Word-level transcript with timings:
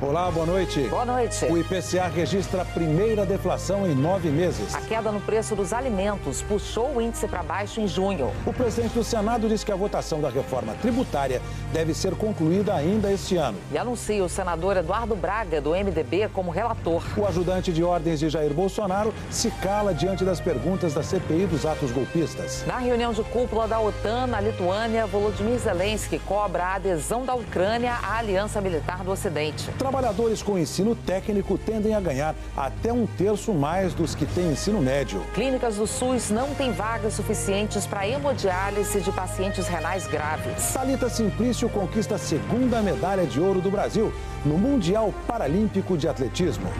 Olá, 0.00 0.30
boa 0.30 0.46
noite. 0.46 0.82
Boa 0.82 1.04
noite. 1.04 1.44
O 1.46 1.58
IPCA 1.58 2.06
registra 2.06 2.62
a 2.62 2.64
primeira 2.64 3.26
deflação 3.26 3.84
em 3.84 3.96
nove 3.96 4.28
meses. 4.28 4.72
A 4.72 4.80
queda 4.80 5.10
no 5.10 5.20
preço 5.20 5.56
dos 5.56 5.72
alimentos 5.72 6.40
puxou 6.40 6.94
o 6.94 7.02
índice 7.02 7.26
para 7.26 7.42
baixo 7.42 7.80
em 7.80 7.88
junho. 7.88 8.30
O 8.46 8.52
presidente 8.52 8.94
do 8.94 9.02
Senado 9.02 9.48
diz 9.48 9.64
que 9.64 9.72
a 9.72 9.76
votação 9.76 10.20
da 10.20 10.30
reforma 10.30 10.72
tributária 10.80 11.42
deve 11.72 11.94
ser 11.94 12.14
concluída 12.14 12.74
ainda 12.74 13.12
este 13.12 13.36
ano. 13.36 13.58
E 13.72 13.76
anuncia 13.76 14.22
o 14.22 14.28
senador 14.28 14.76
Eduardo 14.76 15.16
Braga, 15.16 15.60
do 15.60 15.70
MDB, 15.70 16.28
como 16.32 16.52
relator. 16.52 17.02
O 17.16 17.26
ajudante 17.26 17.72
de 17.72 17.82
ordens 17.82 18.20
de 18.20 18.28
Jair 18.28 18.54
Bolsonaro 18.54 19.12
se 19.32 19.50
cala 19.50 19.92
diante 19.92 20.24
das 20.24 20.40
perguntas 20.40 20.94
da 20.94 21.02
CPI 21.02 21.46
dos 21.46 21.66
atos 21.66 21.90
golpistas. 21.90 22.64
Na 22.68 22.78
reunião 22.78 23.12
de 23.12 23.24
cúpula 23.24 23.66
da 23.66 23.80
OTAN 23.80 24.28
na 24.28 24.40
Lituânia, 24.40 25.06
Volodymyr 25.06 25.58
Zelensky 25.58 26.20
cobra 26.20 26.66
a 26.66 26.74
adesão 26.76 27.24
da 27.24 27.34
Ucrânia 27.34 27.94
à 28.00 28.18
Aliança 28.18 28.60
Militar 28.60 29.02
do 29.02 29.10
Ocidente. 29.10 29.68
Trabalhadores 29.88 30.42
com 30.42 30.58
ensino 30.58 30.94
técnico 30.94 31.56
tendem 31.56 31.94
a 31.94 32.00
ganhar 32.00 32.34
até 32.54 32.92
um 32.92 33.06
terço 33.06 33.54
mais 33.54 33.94
dos 33.94 34.14
que 34.14 34.26
têm 34.26 34.52
ensino 34.52 34.82
médio. 34.82 35.24
Clínicas 35.32 35.76
do 35.76 35.86
SUS 35.86 36.28
não 36.28 36.54
têm 36.54 36.72
vagas 36.72 37.14
suficientes 37.14 37.86
para 37.86 38.06
hemodiálise 38.06 39.00
de 39.00 39.10
pacientes 39.10 39.66
renais 39.66 40.06
graves. 40.06 40.60
Salita 40.60 41.08
Simplício 41.08 41.70
conquista 41.70 42.16
a 42.16 42.18
segunda 42.18 42.82
medalha 42.82 43.24
de 43.24 43.40
ouro 43.40 43.62
do 43.62 43.70
Brasil 43.70 44.12
no 44.44 44.58
Mundial 44.58 45.14
Paralímpico 45.26 45.96
de 45.96 46.06
Atletismo. 46.06 46.70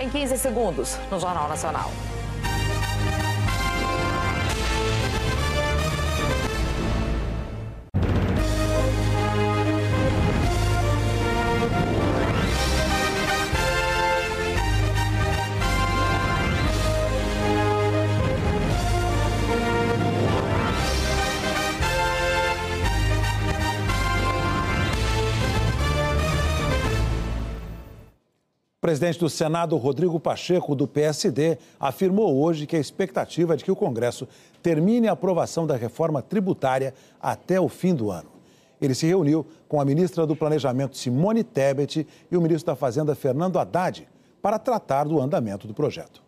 Em 0.00 0.08
15 0.08 0.38
segundos, 0.38 0.96
no 1.10 1.20
Jornal 1.20 1.50
Nacional. 1.50 1.90
Presidente 28.86 29.18
do 29.18 29.28
Senado, 29.28 29.76
Rodrigo 29.76 30.20
Pacheco, 30.20 30.72
do 30.72 30.86
PSD, 30.86 31.58
afirmou 31.80 32.40
hoje 32.40 32.68
que 32.68 32.76
a 32.76 32.78
expectativa 32.78 33.52
é 33.52 33.56
de 33.56 33.64
que 33.64 33.70
o 33.72 33.74
Congresso 33.74 34.28
termine 34.62 35.08
a 35.08 35.12
aprovação 35.12 35.66
da 35.66 35.74
reforma 35.74 36.22
tributária 36.22 36.94
até 37.20 37.60
o 37.60 37.68
fim 37.68 37.96
do 37.96 38.12
ano. 38.12 38.30
Ele 38.80 38.94
se 38.94 39.04
reuniu 39.04 39.44
com 39.66 39.80
a 39.80 39.84
ministra 39.84 40.24
do 40.24 40.36
Planejamento, 40.36 40.96
Simone 40.96 41.42
Tebet, 41.42 42.06
e 42.30 42.36
o 42.36 42.40
ministro 42.40 42.66
da 42.66 42.76
Fazenda, 42.76 43.16
Fernando 43.16 43.58
Haddad, 43.58 44.06
para 44.40 44.56
tratar 44.56 45.02
do 45.02 45.20
andamento 45.20 45.66
do 45.66 45.74
projeto. 45.74 46.22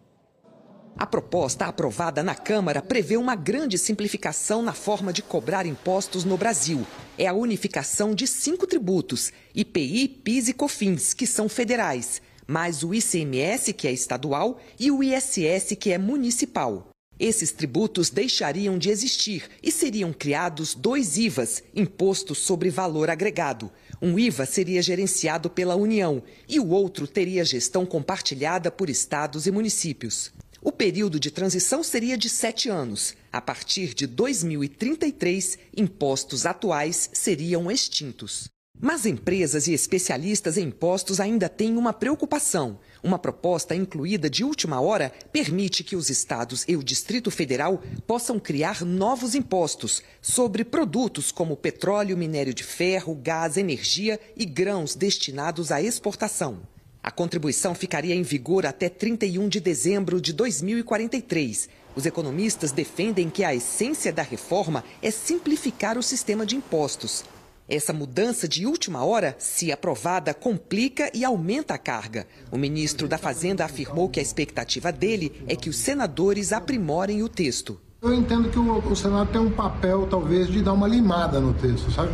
A 0.99 1.07
proposta 1.07 1.67
aprovada 1.67 2.25
na 2.25 2.35
Câmara 2.35 2.83
prevê 2.83 3.17
uma 3.17 3.37
grande 3.37 3.79
simplificação 3.79 4.63
na 4.63 4.73
forma 4.73 5.13
de 5.13 5.23
cobrar 5.23 5.65
impostos 5.65 6.25
no 6.25 6.37
Brasil. 6.37 6.85
É 7.17 7.29
a 7.29 7.33
unificação 7.33 8.17
de 8.17 8.27
cinco 8.27 8.67
tributos: 8.67 9.33
IPI, 9.55 10.09
PIS 10.09 10.49
e 10.49 10.53
COFINS, 10.53 11.15
que 11.15 11.25
são 11.25 11.49
federais 11.49 12.21
mais 12.49 12.83
o 12.83 12.95
ICMS, 12.95 13.75
que 13.75 13.87
é 13.87 13.93
estadual, 13.93 14.59
e 14.81 14.91
o 14.91 15.03
ISS, 15.03 15.77
que 15.79 15.93
é 15.93 15.99
municipal. 15.99 16.89
Esses 17.21 17.53
tributos 17.53 18.11
deixariam 18.11 18.79
de 18.79 18.91
existir 18.91 19.51
e 19.63 19.71
seriam 19.71 20.13
criados 20.13 20.75
dois 20.75 21.19
IVAs, 21.19 21.63
Imposto 21.75 22.35
sobre 22.35 22.71
Valor 22.71 23.11
Agregado. 23.11 23.71
Um 24.01 24.19
IVA 24.19 24.47
seria 24.47 24.81
gerenciado 24.81 25.51
pela 25.51 25.75
União 25.75 26.23
e 26.49 26.59
o 26.59 26.69
outro 26.69 27.07
teria 27.07 27.45
gestão 27.45 27.85
compartilhada 27.85 28.71
por 28.71 28.89
estados 28.89 29.47
e 29.47 29.51
municípios. 29.51 30.33
O 30.63 30.73
período 30.73 31.19
de 31.21 31.31
transição 31.31 31.83
seria 31.83 32.17
de 32.17 32.29
sete 32.29 32.69
anos. 32.69 33.15
A 33.33 33.41
partir 33.41 33.95
de 33.95 34.07
2033, 34.07 35.59
impostos 35.77 36.47
atuais 36.47 37.11
seriam 37.13 37.71
extintos. 37.71 38.49
Mas 38.81 39.07
empresas 39.07 39.67
e 39.67 39.73
especialistas 39.73 40.57
em 40.57 40.69
impostos 40.69 41.19
ainda 41.19 41.49
têm 41.49 41.77
uma 41.77 41.93
preocupação. 41.93 42.79
Uma 43.03 43.19
proposta 43.19 43.75
incluída 43.75 44.31
de 44.31 44.45
última 44.45 44.81
hora 44.81 45.13
permite 45.33 45.83
que 45.83 45.97
os 45.97 46.09
estados 46.09 46.65
e 46.69 46.77
o 46.77 46.83
Distrito 46.83 47.29
Federal 47.29 47.83
possam 48.07 48.39
criar 48.39 48.85
novos 48.85 49.35
impostos 49.35 50.01
sobre 50.23 50.65
produtos 50.65 51.33
como 51.33 51.57
petróleo, 51.57 52.17
minério 52.17 52.55
de 52.55 52.63
ferro, 52.63 53.17
gás, 53.17 53.57
energia 53.57 54.21
e 54.37 54.45
grãos 54.45 54.95
destinados 54.95 55.73
à 55.73 55.83
exportação. 55.83 56.61
A 57.03 57.11
contribuição 57.11 57.75
ficaria 57.75 58.15
em 58.15 58.23
vigor 58.23 58.65
até 58.65 58.89
31 58.89 59.49
de 59.49 59.59
dezembro 59.59 60.21
de 60.21 60.33
2043. 60.33 61.69
Os 61.97 62.07
economistas 62.07 62.71
defendem 62.71 63.29
que 63.29 63.43
a 63.43 63.53
essência 63.53 64.13
da 64.13 64.23
reforma 64.23 64.85
é 65.03 65.11
simplificar 65.11 65.99
o 65.99 66.03
sistema 66.03 66.47
de 66.47 66.55
impostos. 66.55 67.25
Essa 67.69 67.93
mudança 67.93 68.49
de 68.49 68.65
última 68.65 69.05
hora, 69.05 69.37
se 69.39 69.71
aprovada, 69.71 70.33
complica 70.33 71.11
e 71.13 71.23
aumenta 71.23 71.75
a 71.75 71.79
carga. 71.79 72.27
O 72.51 72.57
ministro 72.57 73.07
da 73.07 73.19
Fazenda 73.19 73.63
afirmou 73.63 74.09
que 74.09 74.19
a 74.19 74.23
expectativa 74.23 74.91
dele 74.91 75.45
é 75.47 75.55
que 75.55 75.69
os 75.69 75.77
senadores 75.77 76.51
aprimorem 76.51 77.23
o 77.23 77.29
texto. 77.29 77.79
Eu 78.01 78.15
entendo 78.15 78.49
que 78.49 78.59
o, 78.59 78.79
o 78.79 78.97
Senado 78.97 79.31
tem 79.31 79.41
um 79.43 79.51
papel, 79.51 80.07
talvez, 80.07 80.49
de 80.49 80.63
dar 80.63 80.73
uma 80.73 80.89
limada 80.89 81.41
no 81.41 81.53
texto, 81.53 81.91
sabe? 81.91 82.11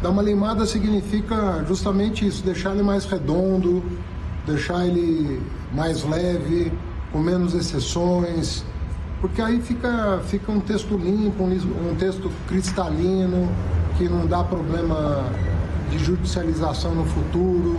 Dar 0.00 0.10
uma 0.10 0.22
limada 0.22 0.64
significa 0.64 1.64
justamente 1.66 2.24
isso, 2.24 2.44
deixar 2.44 2.72
ele 2.72 2.84
mais 2.84 3.06
redondo, 3.06 3.82
deixar 4.46 4.86
ele 4.86 5.42
mais 5.72 6.04
leve, 6.04 6.72
com 7.10 7.18
menos 7.18 7.54
exceções, 7.54 8.62
porque 9.20 9.42
aí 9.42 9.60
fica, 9.60 10.20
fica 10.28 10.52
um 10.52 10.60
texto 10.60 10.96
limpo, 10.96 11.42
um, 11.42 11.90
um 11.90 11.96
texto 11.96 12.30
cristalino, 12.46 13.48
que 13.96 14.08
não 14.08 14.26
dá 14.26 14.44
problema 14.44 15.24
de 15.90 15.98
judicialização 15.98 16.94
no 16.94 17.04
futuro. 17.04 17.78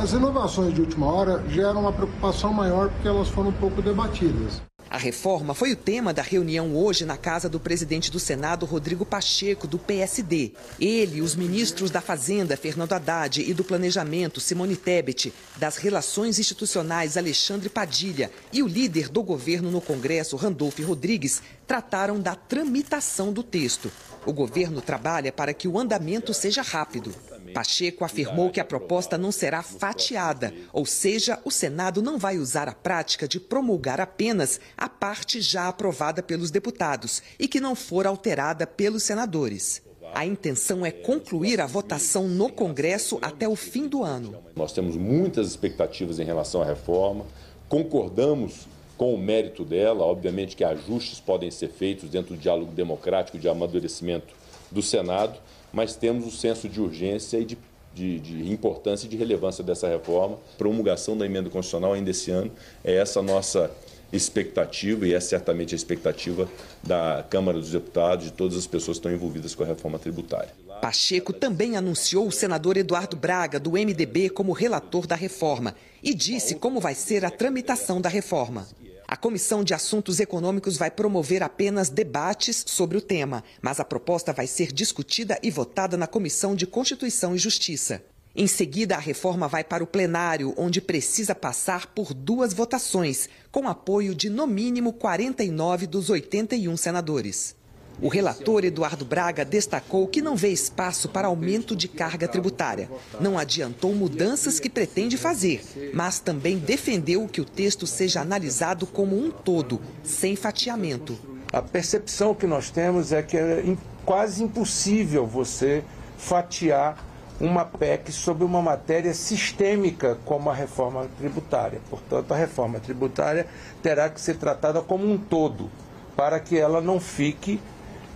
As 0.00 0.12
inovações 0.12 0.74
de 0.74 0.80
última 0.80 1.06
hora 1.06 1.42
geram 1.48 1.80
uma 1.80 1.92
preocupação 1.92 2.52
maior 2.52 2.88
porque 2.88 3.08
elas 3.08 3.28
foram 3.28 3.52
pouco 3.52 3.82
debatidas. 3.82 4.62
A 4.88 4.98
reforma 4.98 5.52
foi 5.52 5.72
o 5.72 5.76
tema 5.76 6.14
da 6.14 6.22
reunião 6.22 6.76
hoje 6.76 7.04
na 7.04 7.16
casa 7.16 7.48
do 7.48 7.58
presidente 7.58 8.10
do 8.10 8.20
Senado, 8.20 8.64
Rodrigo 8.64 9.04
Pacheco, 9.04 9.66
do 9.66 9.80
PSD. 9.80 10.52
Ele, 10.80 11.20
os 11.20 11.34
ministros 11.34 11.90
da 11.90 12.00
Fazenda, 12.00 12.56
Fernando 12.56 12.92
Haddad, 12.92 13.42
e 13.42 13.52
do 13.52 13.64
Planejamento, 13.64 14.40
Simone 14.40 14.76
Tebet, 14.76 15.32
das 15.56 15.76
Relações 15.76 16.38
Institucionais, 16.38 17.16
Alexandre 17.16 17.68
Padilha, 17.68 18.30
e 18.52 18.62
o 18.62 18.68
líder 18.68 19.08
do 19.08 19.24
governo 19.24 19.72
no 19.72 19.80
Congresso, 19.80 20.36
Randolph 20.36 20.78
Rodrigues, 20.78 21.42
trataram 21.66 22.20
da 22.20 22.36
tramitação 22.36 23.32
do 23.32 23.42
texto. 23.42 23.90
O 24.24 24.32
governo 24.32 24.80
trabalha 24.80 25.32
para 25.32 25.52
que 25.52 25.66
o 25.66 25.78
andamento 25.78 26.32
seja 26.32 26.62
rápido. 26.62 27.12
Pacheco 27.52 28.04
afirmou 28.04 28.50
que 28.50 28.60
a 28.60 28.64
proposta 28.64 29.16
não 29.16 29.32
será 29.32 29.62
fatiada, 29.62 30.52
ou 30.72 30.86
seja, 30.86 31.38
o 31.44 31.50
Senado 31.50 32.02
não 32.02 32.18
vai 32.18 32.38
usar 32.38 32.68
a 32.68 32.74
prática 32.74 33.26
de 33.26 33.40
promulgar 33.40 34.00
apenas 34.00 34.60
a 34.76 34.88
parte 34.88 35.40
já 35.40 35.68
aprovada 35.68 36.22
pelos 36.22 36.50
deputados 36.50 37.22
e 37.38 37.48
que 37.48 37.60
não 37.60 37.74
for 37.74 38.06
alterada 38.06 38.66
pelos 38.66 39.02
senadores. 39.02 39.82
A 40.14 40.24
intenção 40.24 40.86
é 40.86 40.90
concluir 40.90 41.60
a 41.60 41.66
votação 41.66 42.28
no 42.28 42.50
Congresso 42.50 43.18
até 43.20 43.48
o 43.48 43.56
fim 43.56 43.86
do 43.86 44.02
ano. 44.02 44.42
Nós 44.54 44.72
temos 44.72 44.96
muitas 44.96 45.48
expectativas 45.48 46.18
em 46.18 46.24
relação 46.24 46.62
à 46.62 46.64
reforma, 46.64 47.26
concordamos 47.68 48.66
com 48.96 49.14
o 49.14 49.18
mérito 49.18 49.64
dela. 49.64 50.04
Obviamente 50.04 50.56
que 50.56 50.64
ajustes 50.64 51.20
podem 51.20 51.50
ser 51.50 51.68
feitos 51.68 52.08
dentro 52.08 52.34
do 52.34 52.40
diálogo 52.40 52.72
democrático 52.72 53.38
de 53.38 53.48
amadurecimento 53.48 54.34
do 54.70 54.82
Senado, 54.82 55.38
mas 55.76 55.94
temos 55.94 56.26
o 56.26 56.30
senso 56.30 56.70
de 56.70 56.80
urgência 56.80 57.36
e 57.36 57.44
de, 57.44 57.58
de, 57.94 58.18
de 58.18 58.50
importância 58.50 59.04
e 59.04 59.10
de 59.10 59.16
relevância 59.18 59.62
dessa 59.62 59.86
reforma. 59.86 60.38
Promulgação 60.56 61.18
da 61.18 61.26
emenda 61.26 61.50
constitucional 61.50 61.92
ainda 61.92 62.10
esse 62.10 62.30
ano 62.30 62.50
é 62.82 62.94
essa 62.94 63.20
nossa 63.20 63.70
expectativa, 64.10 65.06
e 65.06 65.12
é 65.12 65.20
certamente 65.20 65.74
a 65.74 65.76
expectativa 65.76 66.48
da 66.82 67.22
Câmara 67.28 67.58
dos 67.58 67.72
Deputados, 67.72 68.24
de 68.24 68.32
todas 68.32 68.56
as 68.56 68.66
pessoas 68.66 68.96
que 68.96 69.00
estão 69.00 69.12
envolvidas 69.12 69.54
com 69.54 69.64
a 69.64 69.66
reforma 69.66 69.98
tributária. 69.98 70.48
Pacheco 70.80 71.30
também 71.30 71.76
anunciou 71.76 72.26
o 72.26 72.32
senador 72.32 72.78
Eduardo 72.78 73.14
Braga, 73.14 73.60
do 73.60 73.72
MDB, 73.72 74.30
como 74.30 74.52
relator 74.52 75.06
da 75.06 75.14
reforma 75.14 75.74
e 76.02 76.14
disse 76.14 76.54
como 76.54 76.80
vai 76.80 76.94
ser 76.94 77.22
a 77.24 77.30
tramitação 77.30 78.00
da 78.00 78.08
reforma. 78.08 78.66
A 79.08 79.16
Comissão 79.16 79.62
de 79.62 79.72
Assuntos 79.72 80.18
Econômicos 80.18 80.76
vai 80.76 80.90
promover 80.90 81.40
apenas 81.40 81.88
debates 81.88 82.64
sobre 82.66 82.98
o 82.98 83.00
tema, 83.00 83.44
mas 83.62 83.78
a 83.78 83.84
proposta 83.84 84.32
vai 84.32 84.48
ser 84.48 84.72
discutida 84.72 85.38
e 85.44 85.50
votada 85.50 85.96
na 85.96 86.08
Comissão 86.08 86.56
de 86.56 86.66
Constituição 86.66 87.34
e 87.34 87.38
Justiça. 87.38 88.02
Em 88.34 88.46
seguida, 88.46 88.96
a 88.96 89.00
reforma 89.00 89.48
vai 89.48 89.64
para 89.64 89.82
o 89.82 89.86
plenário, 89.86 90.52
onde 90.58 90.80
precisa 90.80 91.34
passar 91.34 91.86
por 91.86 92.12
duas 92.12 92.52
votações, 92.52 93.30
com 93.50 93.66
apoio 93.66 94.14
de 94.14 94.28
no 94.28 94.46
mínimo 94.46 94.92
49 94.92 95.86
dos 95.86 96.10
81 96.10 96.76
senadores. 96.76 97.55
O 98.00 98.08
relator 98.08 98.64
Eduardo 98.64 99.04
Braga 99.06 99.44
destacou 99.44 100.06
que 100.06 100.20
não 100.20 100.36
vê 100.36 100.48
espaço 100.48 101.08
para 101.08 101.28
aumento 101.28 101.74
de 101.74 101.88
carga 101.88 102.28
tributária. 102.28 102.90
Não 103.18 103.38
adiantou 103.38 103.94
mudanças 103.94 104.60
que 104.60 104.68
pretende 104.68 105.16
fazer, 105.16 105.62
mas 105.94 106.20
também 106.20 106.58
defendeu 106.58 107.26
que 107.26 107.40
o 107.40 107.44
texto 107.44 107.86
seja 107.86 108.20
analisado 108.20 108.86
como 108.86 109.16
um 109.16 109.30
todo, 109.30 109.80
sem 110.04 110.36
fatiamento. 110.36 111.18
A 111.52 111.62
percepção 111.62 112.34
que 112.34 112.46
nós 112.46 112.70
temos 112.70 113.12
é 113.12 113.22
que 113.22 113.36
é 113.36 113.76
quase 114.04 114.42
impossível 114.42 115.26
você 115.26 115.82
fatiar 116.18 117.02
uma 117.40 117.64
PEC 117.64 118.12
sobre 118.12 118.44
uma 118.44 118.60
matéria 118.60 119.14
sistêmica 119.14 120.18
como 120.24 120.50
a 120.50 120.54
reforma 120.54 121.06
tributária. 121.18 121.80
Portanto, 121.88 122.32
a 122.32 122.36
reforma 122.36 122.78
tributária 122.80 123.46
terá 123.82 124.08
que 124.08 124.20
ser 124.20 124.36
tratada 124.36 124.80
como 124.80 125.10
um 125.10 125.18
todo, 125.18 125.70
para 126.16 126.40
que 126.40 126.58
ela 126.58 126.80
não 126.80 126.98
fique, 126.98 127.60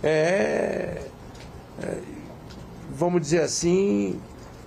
é, 0.03 1.01
é, 1.81 1.97
vamos 2.91 3.21
dizer 3.21 3.41
assim, 3.41 4.19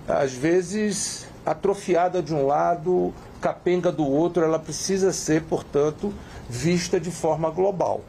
às 0.07 0.33
vezes 0.33 1.27
atrofiada 1.45 2.23
de 2.23 2.33
um 2.33 2.45
lado, 2.45 3.13
capenga 3.39 3.91
do 3.91 4.05
outro. 4.05 4.43
Ela 4.43 4.59
precisa 4.59 5.13
ser, 5.13 5.43
portanto, 5.43 6.13
vista 6.49 6.99
de 6.99 7.11
forma 7.11 7.49
global. 7.49 8.01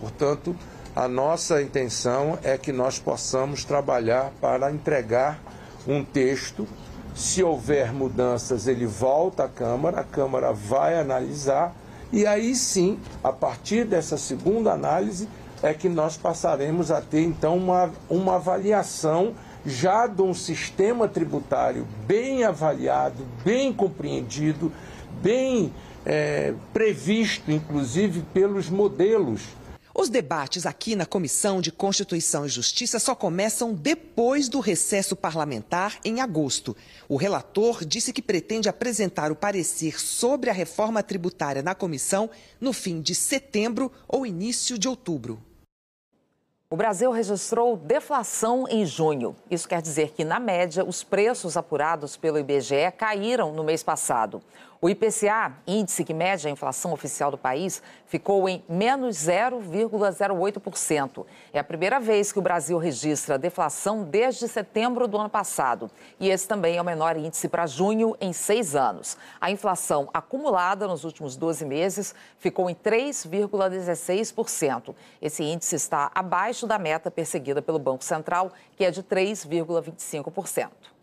Portanto, 0.00 0.56
a 0.96 1.06
nossa 1.06 1.62
intenção 1.62 2.38
é 2.42 2.58
que 2.58 2.72
nós 2.72 2.98
possamos 2.98 3.64
trabalhar 3.64 4.32
para 4.40 4.72
entregar 4.72 5.40
um 5.86 6.04
texto. 6.04 6.66
Se 7.14 7.42
houver 7.42 7.92
mudanças, 7.92 8.66
ele 8.66 8.86
volta 8.86 9.44
à 9.44 9.48
Câmara, 9.48 10.00
a 10.00 10.04
Câmara 10.04 10.52
vai 10.52 10.98
analisar 10.98 11.74
e 12.12 12.26
aí 12.26 12.56
sim, 12.56 12.98
a 13.22 13.32
partir 13.32 13.84
dessa 13.84 14.16
segunda 14.16 14.72
análise, 14.72 15.28
é 15.62 15.74
que 15.74 15.88
nós 15.88 16.16
passaremos 16.16 16.90
a 16.90 17.00
ter 17.00 17.22
então 17.22 17.56
uma, 17.56 17.90
uma 18.08 18.36
avaliação 18.36 19.34
já 19.64 20.06
de 20.06 20.22
um 20.22 20.32
sistema 20.32 21.06
tributário 21.06 21.86
bem 22.06 22.44
avaliado, 22.44 23.26
bem 23.44 23.72
compreendido, 23.72 24.72
bem 25.22 25.72
é, 26.04 26.54
previsto, 26.72 27.50
inclusive, 27.50 28.22
pelos 28.32 28.70
modelos 28.70 29.42
os 29.92 30.08
debates 30.08 30.66
aqui 30.66 30.94
na 30.94 31.04
Comissão 31.04 31.60
de 31.60 31.72
Constituição 31.72 32.46
e 32.46 32.48
Justiça 32.48 32.98
só 32.98 33.14
começam 33.14 33.74
depois 33.74 34.48
do 34.48 34.60
recesso 34.60 35.16
parlamentar, 35.16 35.98
em 36.04 36.20
agosto. 36.20 36.76
O 37.08 37.16
relator 37.16 37.84
disse 37.84 38.12
que 38.12 38.22
pretende 38.22 38.68
apresentar 38.68 39.32
o 39.32 39.36
parecer 39.36 40.00
sobre 40.00 40.48
a 40.48 40.52
reforma 40.52 41.02
tributária 41.02 41.60
na 41.60 41.74
comissão 41.74 42.30
no 42.60 42.72
fim 42.72 43.00
de 43.00 43.14
setembro 43.14 43.90
ou 44.08 44.24
início 44.24 44.78
de 44.78 44.88
outubro. 44.88 45.49
O 46.72 46.76
Brasil 46.76 47.10
registrou 47.10 47.76
deflação 47.76 48.64
em 48.70 48.86
junho. 48.86 49.34
Isso 49.50 49.66
quer 49.66 49.82
dizer 49.82 50.12
que, 50.12 50.24
na 50.24 50.38
média, 50.38 50.84
os 50.84 51.02
preços 51.02 51.56
apurados 51.56 52.16
pelo 52.16 52.38
IBGE 52.38 52.92
caíram 52.96 53.52
no 53.52 53.64
mês 53.64 53.82
passado. 53.82 54.40
O 54.82 54.88
IPCA, 54.88 55.52
índice 55.66 56.02
que 56.02 56.14
mede 56.14 56.48
a 56.48 56.50
inflação 56.50 56.94
oficial 56.94 57.30
do 57.30 57.36
país, 57.36 57.82
ficou 58.06 58.48
em 58.48 58.64
menos 58.66 59.18
0,08%. 59.18 61.26
É 61.52 61.58
a 61.58 61.64
primeira 61.64 62.00
vez 62.00 62.32
que 62.32 62.38
o 62.38 62.42
Brasil 62.42 62.78
registra 62.78 63.36
deflação 63.36 64.04
desde 64.04 64.48
setembro 64.48 65.06
do 65.06 65.18
ano 65.18 65.28
passado. 65.28 65.90
E 66.18 66.30
esse 66.30 66.48
também 66.48 66.78
é 66.78 66.80
o 66.80 66.84
menor 66.84 67.14
índice 67.18 67.46
para 67.46 67.66
junho 67.66 68.16
em 68.22 68.32
seis 68.32 68.74
anos. 68.74 69.18
A 69.38 69.50
inflação 69.50 70.08
acumulada 70.14 70.88
nos 70.88 71.04
últimos 71.04 71.36
12 71.36 71.66
meses 71.66 72.14
ficou 72.38 72.70
em 72.70 72.74
3,16%. 72.74 74.94
Esse 75.20 75.44
índice 75.44 75.76
está 75.76 76.10
abaixo 76.14 76.66
da 76.66 76.78
meta 76.78 77.10
perseguida 77.10 77.60
pelo 77.60 77.78
Banco 77.78 78.02
Central, 78.02 78.50
que 78.78 78.86
é 78.86 78.90
de 78.90 79.02
3,25%. 79.02 80.99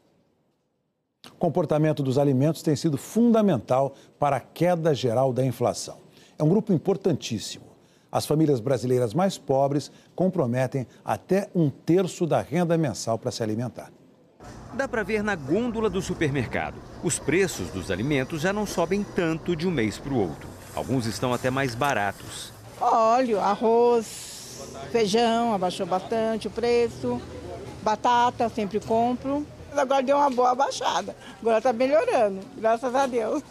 O 1.31 1.35
comportamento 1.35 2.01
dos 2.01 2.17
alimentos 2.17 2.61
tem 2.61 2.75
sido 2.75 2.97
fundamental 2.97 3.93
para 4.19 4.37
a 4.37 4.39
queda 4.39 4.93
geral 4.93 5.33
da 5.33 5.45
inflação. 5.45 5.97
É 6.37 6.43
um 6.43 6.49
grupo 6.49 6.71
importantíssimo. 6.73 7.65
As 8.11 8.25
famílias 8.25 8.59
brasileiras 8.59 9.13
mais 9.13 9.37
pobres 9.37 9.91
comprometem 10.15 10.87
até 11.03 11.49
um 11.53 11.69
terço 11.69 12.25
da 12.25 12.41
renda 12.41 12.77
mensal 12.77 13.17
para 13.17 13.31
se 13.31 13.43
alimentar. 13.43 13.91
Dá 14.73 14.87
para 14.87 15.03
ver 15.03 15.23
na 15.23 15.35
gôndola 15.35 15.89
do 15.89 16.01
supermercado. 16.01 16.75
Os 17.03 17.19
preços 17.19 17.69
dos 17.69 17.91
alimentos 17.91 18.41
já 18.41 18.53
não 18.53 18.65
sobem 18.65 19.03
tanto 19.03 19.55
de 19.55 19.67
um 19.67 19.71
mês 19.71 19.97
para 19.97 20.13
o 20.13 20.19
outro. 20.19 20.47
Alguns 20.75 21.05
estão 21.05 21.33
até 21.33 21.49
mais 21.49 21.75
baratos. 21.75 22.53
Óleo, 22.79 23.39
arroz, 23.39 24.61
feijão, 24.91 25.53
abaixou 25.53 25.85
bastante 25.85 26.47
o 26.47 26.51
preço. 26.51 27.19
Batata, 27.83 28.47
sempre 28.49 28.79
compro 28.79 29.45
agora 29.75 30.03
deu 30.03 30.17
uma 30.17 30.29
boa 30.29 30.55
baixada. 30.55 31.15
Agora 31.41 31.57
está 31.57 31.73
melhorando, 31.73 32.39
graças 32.57 32.93
a 32.93 33.05
Deus. 33.05 33.43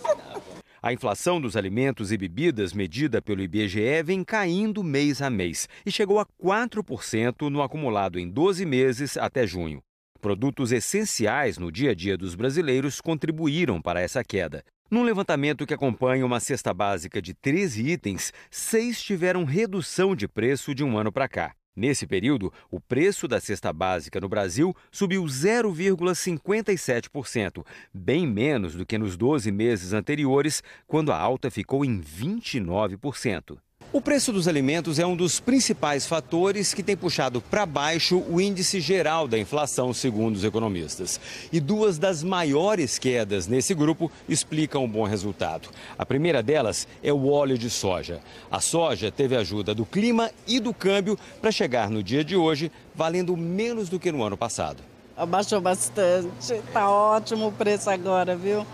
A 0.83 0.93
inflação 0.93 1.41
dos 1.41 1.57
alimentos 1.57 2.13
e 2.13 2.17
bebidas 2.17 2.73
medida 2.73 3.21
pelo 3.21 3.43
IBGE 3.43 4.03
vem 4.05 4.23
caindo 4.23 4.85
mês 4.85 5.21
a 5.21 5.29
mês 5.29 5.69
e 5.85 5.91
chegou 5.91 6.21
a 6.21 6.27
4% 6.41 7.49
no 7.51 7.61
acumulado 7.61 8.21
em 8.21 8.31
12 8.31 8.65
meses 8.65 9.17
até 9.17 9.47
junho. 9.47 9.83
Produtos 10.21 10.73
essenciais 10.73 11.59
no 11.59 11.73
dia 11.73 11.91
a 11.91 11.95
dia 11.95 12.17
dos 12.17 12.35
brasileiros 12.35 13.01
contribuíram 13.01 13.83
para 13.83 14.01
essa 14.01 14.23
queda. 14.23 14.63
Num 14.89 15.03
levantamento 15.03 15.67
que 15.67 15.75
acompanha 15.75 16.25
uma 16.25 16.39
cesta 16.39 16.73
básica 16.73 17.21
de 17.21 17.35
13 17.35 17.91
itens, 17.91 18.33
seis 18.51 19.03
tiveram 19.03 19.45
redução 19.45 20.15
de 20.15 20.29
preço 20.29 20.73
de 20.73 20.85
um 20.85 20.97
ano 20.97 21.11
para 21.11 21.29
cá. 21.29 21.53
Nesse 21.77 22.07
período, 22.07 22.51
o 22.71 22.81
preço 22.81 23.29
da 23.29 23.39
cesta 23.39 23.71
básica 23.71 24.19
no 24.19 24.31
Brasil 24.31 24.75
subiu 24.91 25.23
0,57%, 25.25 27.63
bem 27.93 28.27
menos 28.27 28.75
do 28.75 28.87
que 28.87 28.97
nos 28.97 29.15
12 29.15 29.53
meses 29.53 29.93
anteriores, 29.93 30.63
quando 30.87 31.13
a 31.13 31.19
alta 31.19 31.51
ficou 31.51 31.85
em 31.85 32.01
29%. 32.01 33.59
O 33.93 34.01
preço 34.01 34.33
dos 34.33 34.49
alimentos 34.49 34.99
é 34.99 35.07
um 35.07 35.17
dos 35.17 35.39
principais 35.39 36.07
fatores 36.07 36.75
que 36.75 36.83
tem 36.83 36.97
puxado 36.97 37.41
para 37.41 37.65
baixo 37.65 38.23
o 38.29 38.41
índice 38.41 38.81
geral 38.81 39.29
da 39.29 39.39
inflação, 39.39 39.95
segundo 39.95 40.35
os 40.35 40.45
economistas. 40.45 41.21
E 41.53 41.61
duas 41.61 41.97
das 41.97 42.23
maiores 42.23 42.99
quedas 42.99 43.47
nesse 43.47 43.75
grupo 43.75 44.11
explicam 44.29 44.83
o 44.83 44.85
um 44.85 44.89
bom 44.89 45.05
resultado. 45.05 45.69
A 45.97 46.05
primeira 46.05 46.43
delas 46.43 46.87
é 47.03 47.13
o 47.13 47.29
óleo 47.29 47.57
de 47.57 47.71
soja. 47.71 48.21
A 48.51 48.61
soja 48.61 49.11
teve 49.11 49.37
ajuda 49.37 49.73
do 49.73 49.87
clima 49.87 50.31
e 50.47 50.59
do 50.59 50.75
câmbio 50.75 51.17
para 51.41 51.53
chegar 51.53 51.89
no 51.89 52.03
dia 52.03 52.25
de 52.25 52.37
hoje 52.37 52.73
valendo 52.95 53.37
menos 53.37 53.89
do 53.89 54.01
que 54.01 54.11
no 54.11 54.23
ano 54.23 54.37
passado. 54.37 54.83
Abaixou 55.17 55.61
bastante, 55.61 56.53
está 56.53 56.91
ótimo 56.91 57.47
o 57.47 57.53
preço 57.53 57.89
agora, 57.89 58.37
viu? 58.37 58.67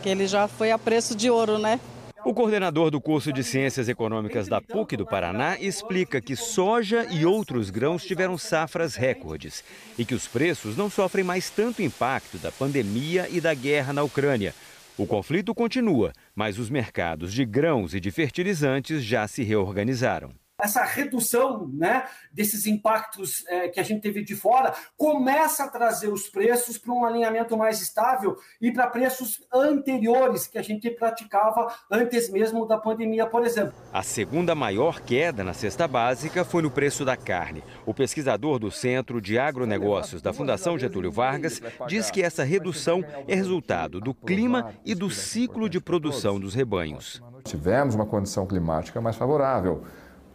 Que 0.00 0.08
ele 0.08 0.26
já 0.26 0.48
foi 0.48 0.70
a 0.70 0.78
preço 0.78 1.14
de 1.14 1.28
ouro, 1.28 1.58
né? 1.58 1.78
O 2.24 2.34
coordenador 2.34 2.90
do 2.90 3.00
curso 3.00 3.32
de 3.32 3.42
Ciências 3.42 3.88
Econômicas 3.88 4.46
da 4.46 4.60
PUC 4.60 4.96
do 4.96 5.06
Paraná 5.06 5.58
explica 5.58 6.20
que 6.20 6.36
soja 6.36 7.06
e 7.10 7.24
outros 7.24 7.70
grãos 7.70 8.04
tiveram 8.04 8.36
safras 8.36 8.94
recordes 8.94 9.64
e 9.98 10.04
que 10.04 10.14
os 10.14 10.26
preços 10.26 10.76
não 10.76 10.90
sofrem 10.90 11.24
mais 11.24 11.48
tanto 11.50 11.82
impacto 11.82 12.38
da 12.38 12.52
pandemia 12.52 13.26
e 13.30 13.40
da 13.40 13.54
guerra 13.54 13.92
na 13.92 14.02
Ucrânia. 14.02 14.54
O 14.98 15.06
conflito 15.06 15.54
continua, 15.54 16.12
mas 16.34 16.58
os 16.58 16.68
mercados 16.68 17.32
de 17.32 17.44
grãos 17.44 17.94
e 17.94 18.00
de 18.00 18.10
fertilizantes 18.10 19.02
já 19.02 19.26
se 19.26 19.42
reorganizaram 19.42 20.39
essa 20.62 20.84
redução 20.84 21.68
né, 21.72 22.04
desses 22.32 22.66
impactos 22.66 23.44
é, 23.48 23.68
que 23.68 23.80
a 23.80 23.82
gente 23.82 24.00
teve 24.00 24.22
de 24.22 24.34
fora 24.34 24.74
começa 24.96 25.64
a 25.64 25.68
trazer 25.68 26.08
os 26.08 26.28
preços 26.28 26.78
para 26.78 26.92
um 26.92 27.04
alinhamento 27.04 27.56
mais 27.56 27.80
estável 27.80 28.36
e 28.60 28.72
para 28.72 28.86
preços 28.86 29.42
anteriores 29.52 30.46
que 30.46 30.58
a 30.58 30.62
gente 30.62 30.90
praticava 30.90 31.72
antes 31.90 32.30
mesmo 32.30 32.66
da 32.66 32.78
pandemia, 32.78 33.26
por 33.26 33.44
exemplo. 33.44 33.74
A 33.92 34.02
segunda 34.02 34.54
maior 34.54 35.00
queda 35.00 35.42
na 35.42 35.52
cesta 35.52 35.86
básica 35.88 36.44
foi 36.44 36.62
no 36.62 36.70
preço 36.70 37.04
da 37.04 37.16
carne. 37.16 37.64
O 37.86 37.94
pesquisador 37.94 38.58
do 38.58 38.70
Centro 38.70 39.20
de 39.20 39.38
Agronegócios 39.38 40.22
da 40.22 40.32
Fundação 40.32 40.78
Getúlio 40.78 41.10
Vargas 41.10 41.60
diz 41.86 42.10
que 42.10 42.22
essa 42.22 42.44
redução 42.44 43.04
é 43.26 43.34
resultado 43.34 44.00
do 44.00 44.14
clima 44.14 44.74
e 44.84 44.94
do 44.94 45.10
ciclo 45.10 45.68
de 45.68 45.80
produção 45.80 46.38
dos 46.38 46.54
rebanhos. 46.54 47.22
Tivemos 47.44 47.94
uma 47.94 48.06
condição 48.06 48.46
climática 48.46 49.00
mais 49.00 49.16
favorável 49.16 49.84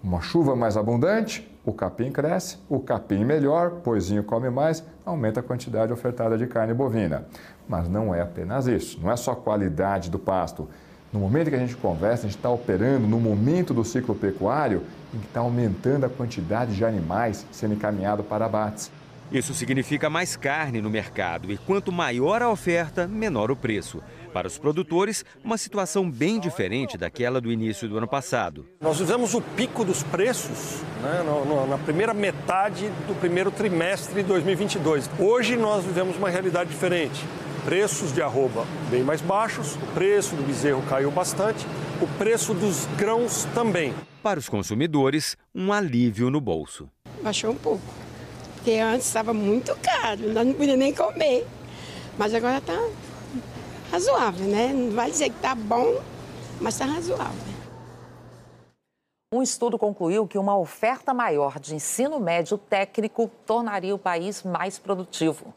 uma 0.05 0.21
chuva 0.21 0.55
mais 0.55 0.77
abundante, 0.77 1.50
o 1.65 1.74
capim 1.74 2.12
cresce, 2.12 2.59
o 2.69 2.79
capim 2.79 3.25
melhor, 3.25 3.71
poisinho 3.83 4.24
come 4.24 4.51
mais, 4.51 4.83
aumenta 5.03 5.39
a 5.39 5.43
quantidade 5.43 5.91
ofertada 5.91 6.38
de 6.38 6.45
carne 6.45 6.75
bovina. 6.75 7.25
Mas 7.67 7.89
não 7.89 8.13
é 8.13 8.21
apenas 8.21 8.67
isso, 8.67 9.00
não 9.01 9.12
é 9.12 9.17
só 9.17 9.31
a 9.31 9.35
qualidade 9.35 10.12
do 10.12 10.19
pasto. 10.19 10.69
No 11.12 11.19
momento 11.19 11.50
que 11.50 11.55
a 11.55 11.59
gente 11.59 11.75
conversa, 11.75 12.27
a 12.27 12.29
gente 12.29 12.38
está 12.38 12.51
operando 12.51 13.07
no 13.07 13.19
momento 13.19 13.74
do 13.74 13.83
ciclo 13.83 14.13
pecuário 14.13 14.83
em 15.12 15.17
que 15.17 15.25
está 15.25 15.39
aumentando 15.39 16.05
a 16.05 16.09
quantidade 16.09 16.75
de 16.75 16.85
animais 16.85 17.43
sendo 17.51 17.74
encaminhado 17.74 18.24
para 18.24 18.45
abates. 18.45 18.91
Isso 19.31 19.55
significa 19.55 20.07
mais 20.07 20.35
carne 20.35 20.81
no 20.81 20.89
mercado 20.89 21.51
e 21.51 21.57
quanto 21.57 21.91
maior 21.91 22.43
a 22.43 22.50
oferta, 22.50 23.07
menor 23.07 23.50
o 23.50 23.55
preço. 23.55 24.03
Para 24.36 24.50
os 24.50 24.58
produtores, 24.58 25.24
uma 25.46 25.58
situação 25.58 26.12
bem 26.12 26.42
diferente 26.42 26.98
daquela 26.98 27.39
do 27.39 27.50
início 27.50 27.88
do 27.88 27.98
ano 27.98 28.06
passado. 28.06 28.68
Nós 28.82 29.00
vivemos 29.00 29.34
o 29.34 29.39
pico 29.39 29.86
dos 29.86 30.04
preços 30.04 30.82
né, 31.01 31.24
na 31.70 31.77
primeira 31.77 32.13
metade 32.13 32.89
do 33.08 33.18
primeiro 33.18 33.50
trimestre 33.50 34.15
de 34.15 34.24
2022. 34.24 35.10
Hoje 35.18 35.56
nós 35.56 35.86
vivemos 35.86 36.18
uma 36.18 36.30
realidade 36.30 36.70
diferente. 36.70 37.24
Preços 37.63 38.12
de 38.12 38.22
arroba 38.22 38.65
bem 38.92 39.04
mais 39.04 39.22
baixos, 39.22 39.75
o 39.75 39.94
preço 39.94 40.36
do 40.36 40.44
bezerro 40.44 40.84
caiu 40.89 41.12
bastante, 41.12 41.65
o 42.01 42.08
preço 42.18 42.54
dos 42.54 42.86
grãos 42.98 43.46
também. 43.56 43.94
Para 44.22 44.38
os 44.38 44.50
consumidores, 44.50 45.38
um 45.56 45.72
alívio 45.72 46.30
no 46.30 46.42
bolso. 46.42 46.89
Baixou 47.24 47.51
um 47.51 47.56
pouco, 47.56 47.86
porque 48.56 48.72
antes 48.72 49.08
estava 49.08 49.34
muito 49.34 49.74
caro, 49.77 50.34
nós 50.34 50.46
não 50.46 50.54
podíamos 50.54 50.80
nem 50.80 50.94
comer. 50.94 51.48
Mas 52.18 52.34
agora 52.34 52.58
está 52.58 52.77
razoável, 53.92 54.48
né? 54.48 54.74
Não 54.74 54.92
vai 54.92 55.12
dizer 55.12 55.30
que 55.30 55.36
está 55.36 55.56
bom, 55.56 56.01
mas 56.60 56.75
está 56.75 56.86
razoável. 56.86 57.56
Um 59.34 59.42
estudo 59.42 59.77
concluiu 59.77 60.27
que 60.27 60.38
uma 60.38 60.58
oferta 60.58 61.13
maior 61.13 61.60
de 61.60 61.75
ensino 61.75 62.20
médio 62.20 62.58
técnico 62.58 63.30
tornaria 63.46 63.94
o 63.94 64.00
país 64.00 64.44
mais 64.44 64.80
produtivo. 64.80 65.54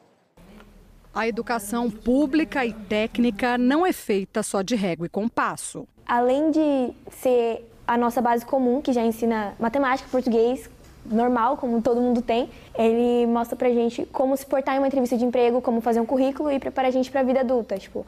A 1.15 1.29
educação 1.29 1.91
pública 1.91 2.65
e 2.65 2.73
técnica 2.73 3.57
não 3.57 3.87
é 3.87 3.93
feita 3.93 4.43
só 4.43 4.63
de 4.63 4.75
régua 4.75 5.07
e 5.07 5.09
compasso. 5.09 5.87
Além 6.07 6.51
de 6.51 6.93
ser 7.11 7.71
a 7.87 7.97
nossa 7.97 8.21
base 8.21 8.45
comum, 8.45 8.83
que 8.83 8.93
já 8.93 9.03
ensina 9.03 9.55
matemática, 9.59 10.09
português, 10.11 10.69
normal, 11.11 11.57
como 11.57 11.81
todo 11.83 12.01
mundo 12.01 12.23
tem, 12.23 12.51
ele 12.77 13.27
mostra 13.27 13.57
pra 13.57 13.69
gente 13.71 14.07
como 14.13 14.37
se 14.37 14.47
portar 14.47 14.77
em 14.77 14.79
uma 14.79 14.87
entrevista 14.87 15.17
de 15.17 15.25
emprego, 15.25 15.61
como 15.61 15.81
fazer 15.81 16.01
um 16.01 16.07
currículo 16.07 16.51
e 16.51 16.59
preparar 16.59 16.89
a 16.89 16.93
gente 16.93 17.11
para 17.11 17.21
a 17.21 17.25
vida 17.25 17.41
adulta, 17.41 17.79
tipo, 17.79 18.07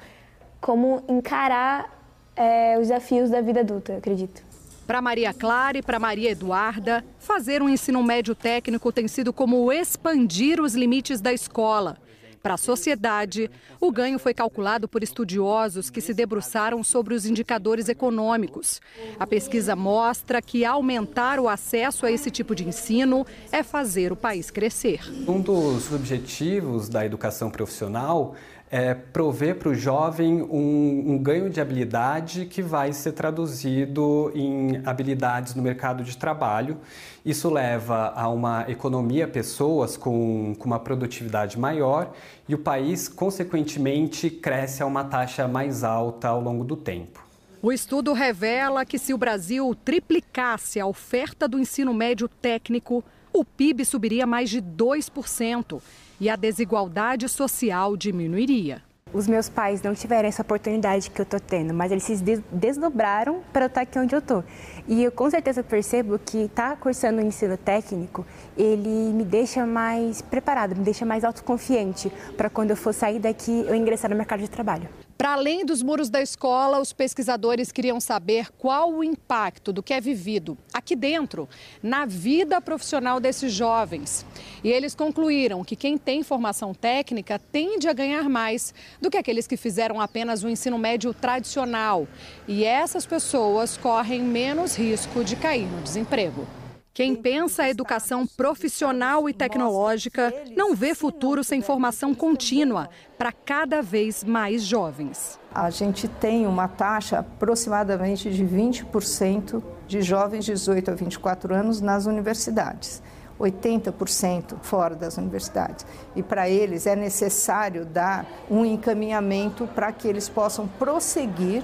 como 0.60 1.02
encarar 1.08 1.90
é, 2.36 2.74
os 2.78 2.88
desafios 2.88 3.30
da 3.30 3.40
vida 3.40 3.60
adulta, 3.60 3.92
eu 3.92 3.98
acredito. 3.98 4.42
Para 4.86 5.00
Maria 5.00 5.32
Clara 5.32 5.78
e 5.78 5.82
para 5.82 5.98
Maria 5.98 6.30
Eduarda, 6.30 7.04
fazer 7.18 7.62
um 7.62 7.68
ensino 7.68 8.02
médio 8.02 8.34
técnico 8.34 8.92
tem 8.92 9.06
sido 9.06 9.32
como 9.32 9.70
expandir 9.72 10.60
os 10.60 10.74
limites 10.74 11.20
da 11.20 11.32
escola. 11.32 11.96
Para 12.42 12.54
a 12.54 12.58
sociedade, 12.58 13.50
o 13.78 13.92
ganho 13.92 14.18
foi 14.18 14.32
calculado 14.32 14.88
por 14.88 15.02
estudiosos 15.02 15.90
que 15.90 16.00
se 16.00 16.14
debruçaram 16.14 16.82
sobre 16.82 17.14
os 17.14 17.26
indicadores 17.26 17.88
econômicos. 17.88 18.80
A 19.18 19.26
pesquisa 19.26 19.76
mostra 19.76 20.40
que 20.40 20.64
aumentar 20.64 21.38
o 21.38 21.48
acesso 21.48 22.06
a 22.06 22.10
esse 22.10 22.30
tipo 22.30 22.54
de 22.54 22.66
ensino 22.66 23.26
é 23.52 23.62
fazer 23.62 24.10
o 24.10 24.16
país 24.16 24.50
crescer. 24.50 25.00
Um 25.28 25.40
dos 25.40 25.92
objetivos 25.92 26.88
da 26.88 27.04
educação 27.04 27.50
profissional 27.50 28.34
é 28.70 28.94
prover 28.94 29.56
para 29.56 29.70
o 29.70 29.74
jovem 29.74 30.42
um, 30.42 31.14
um, 31.14 31.18
ganho 31.18 31.50
de 31.50 31.60
habilidade 31.60 32.46
que 32.46 32.62
vai 32.62 32.92
ser 32.92 33.12
traduzido 33.12 34.30
em 34.32 34.80
habilidades 34.86 35.56
no 35.56 35.62
mercado 35.62 36.04
de 36.04 36.16
trabalho. 36.16 36.78
Isso 37.26 37.50
leva 37.50 38.12
a 38.14 38.28
uma 38.28 38.64
economia, 38.68 39.26
pessoas 39.26 39.96
com, 39.96 40.54
com 40.56 40.66
uma 40.66 40.78
produtividade 40.78 41.58
maior 41.58 42.12
e 42.48 42.54
o 42.54 42.58
país, 42.58 43.08
consequentemente, 43.08 44.30
cresce 44.30 44.84
a 44.84 44.86
uma 44.86 45.02
taxa 45.02 45.48
mais 45.48 45.82
alta 45.82 46.28
ao 46.28 46.40
longo 46.40 46.62
do 46.62 46.76
tempo. 46.76 47.26
O 47.60 47.72
estudo 47.72 48.12
revela 48.12 48.86
que 48.86 48.98
se 48.98 49.12
o 49.12 49.18
Brasil 49.18 49.76
triplicasse 49.84 50.78
a 50.78 50.86
oferta 50.86 51.48
do 51.48 51.58
ensino 51.58 51.92
médio 51.92 52.28
técnico, 52.28 53.04
o 53.32 53.44
PIB 53.44 53.84
subiria 53.84 54.26
mais 54.26 54.50
de 54.50 54.60
2% 54.60 55.80
e 56.20 56.28
a 56.28 56.36
desigualdade 56.36 57.28
social 57.28 57.96
diminuiria. 57.96 58.82
Os 59.12 59.26
meus 59.26 59.48
pais 59.48 59.82
não 59.82 59.92
tiveram 59.92 60.28
essa 60.28 60.42
oportunidade 60.42 61.10
que 61.10 61.20
eu 61.20 61.24
estou 61.24 61.40
tendo, 61.40 61.74
mas 61.74 61.90
eles 61.90 62.04
se 62.04 62.22
desdobraram 62.52 63.42
para 63.52 63.64
eu 63.64 63.66
estar 63.66 63.80
aqui 63.80 63.98
onde 63.98 64.14
eu 64.14 64.20
estou. 64.20 64.44
E 64.86 65.02
eu 65.02 65.10
com 65.10 65.28
certeza 65.28 65.64
percebo 65.64 66.16
que 66.16 66.44
estar 66.44 66.70
tá 66.70 66.76
cursando 66.76 67.18
o 67.20 67.24
ensino 67.24 67.56
técnico, 67.56 68.24
ele 68.56 69.12
me 69.12 69.24
deixa 69.24 69.66
mais 69.66 70.22
preparado, 70.22 70.76
me 70.76 70.84
deixa 70.84 71.04
mais 71.04 71.24
autoconfiante 71.24 72.10
para 72.36 72.48
quando 72.48 72.70
eu 72.70 72.76
for 72.76 72.94
sair 72.94 73.18
daqui 73.18 73.64
eu 73.66 73.74
ingressar 73.74 74.10
no 74.10 74.16
mercado 74.16 74.40
de 74.40 74.50
trabalho. 74.50 74.88
Para 75.20 75.34
além 75.34 75.66
dos 75.66 75.82
muros 75.82 76.08
da 76.08 76.22
escola, 76.22 76.80
os 76.80 76.94
pesquisadores 76.94 77.70
queriam 77.70 78.00
saber 78.00 78.50
qual 78.52 78.90
o 78.90 79.04
impacto 79.04 79.70
do 79.70 79.82
que 79.82 79.92
é 79.92 80.00
vivido 80.00 80.56
aqui 80.72 80.96
dentro, 80.96 81.46
na 81.82 82.06
vida 82.06 82.58
profissional 82.58 83.20
desses 83.20 83.52
jovens. 83.52 84.24
E 84.64 84.70
eles 84.70 84.94
concluíram 84.94 85.62
que 85.62 85.76
quem 85.76 85.98
tem 85.98 86.22
formação 86.22 86.72
técnica 86.72 87.38
tende 87.38 87.86
a 87.86 87.92
ganhar 87.92 88.30
mais 88.30 88.72
do 88.98 89.10
que 89.10 89.18
aqueles 89.18 89.46
que 89.46 89.58
fizeram 89.58 90.00
apenas 90.00 90.42
o 90.42 90.48
ensino 90.48 90.78
médio 90.78 91.12
tradicional. 91.12 92.08
E 92.48 92.64
essas 92.64 93.04
pessoas 93.04 93.76
correm 93.76 94.22
menos 94.22 94.74
risco 94.74 95.22
de 95.22 95.36
cair 95.36 95.66
no 95.66 95.82
desemprego. 95.82 96.46
Quem 96.92 97.14
pensa 97.14 97.62
a 97.62 97.68
educação 97.70 98.26
profissional 98.26 99.28
e 99.28 99.32
tecnológica 99.32 100.34
não 100.56 100.74
vê 100.74 100.92
futuro 100.92 101.44
sem 101.44 101.62
formação 101.62 102.12
contínua 102.12 102.90
para 103.16 103.30
cada 103.30 103.80
vez 103.80 104.24
mais 104.24 104.62
jovens. 104.64 105.38
A 105.54 105.70
gente 105.70 106.08
tem 106.08 106.48
uma 106.48 106.66
taxa 106.66 107.20
aproximadamente 107.20 108.28
de 108.30 108.44
20% 108.44 109.62
de 109.86 110.02
jovens 110.02 110.44
de 110.44 110.52
18 110.52 110.90
a 110.90 110.94
24 110.94 111.54
anos 111.54 111.80
nas 111.80 112.06
universidades. 112.06 113.00
80% 113.38 114.56
fora 114.60 114.94
das 114.94 115.16
universidades. 115.16 115.86
E 116.14 116.22
para 116.22 116.50
eles 116.50 116.86
é 116.86 116.96
necessário 116.96 117.86
dar 117.86 118.26
um 118.50 118.64
encaminhamento 118.64 119.66
para 119.68 119.92
que 119.92 120.08
eles 120.08 120.28
possam 120.28 120.66
prosseguir 120.66 121.62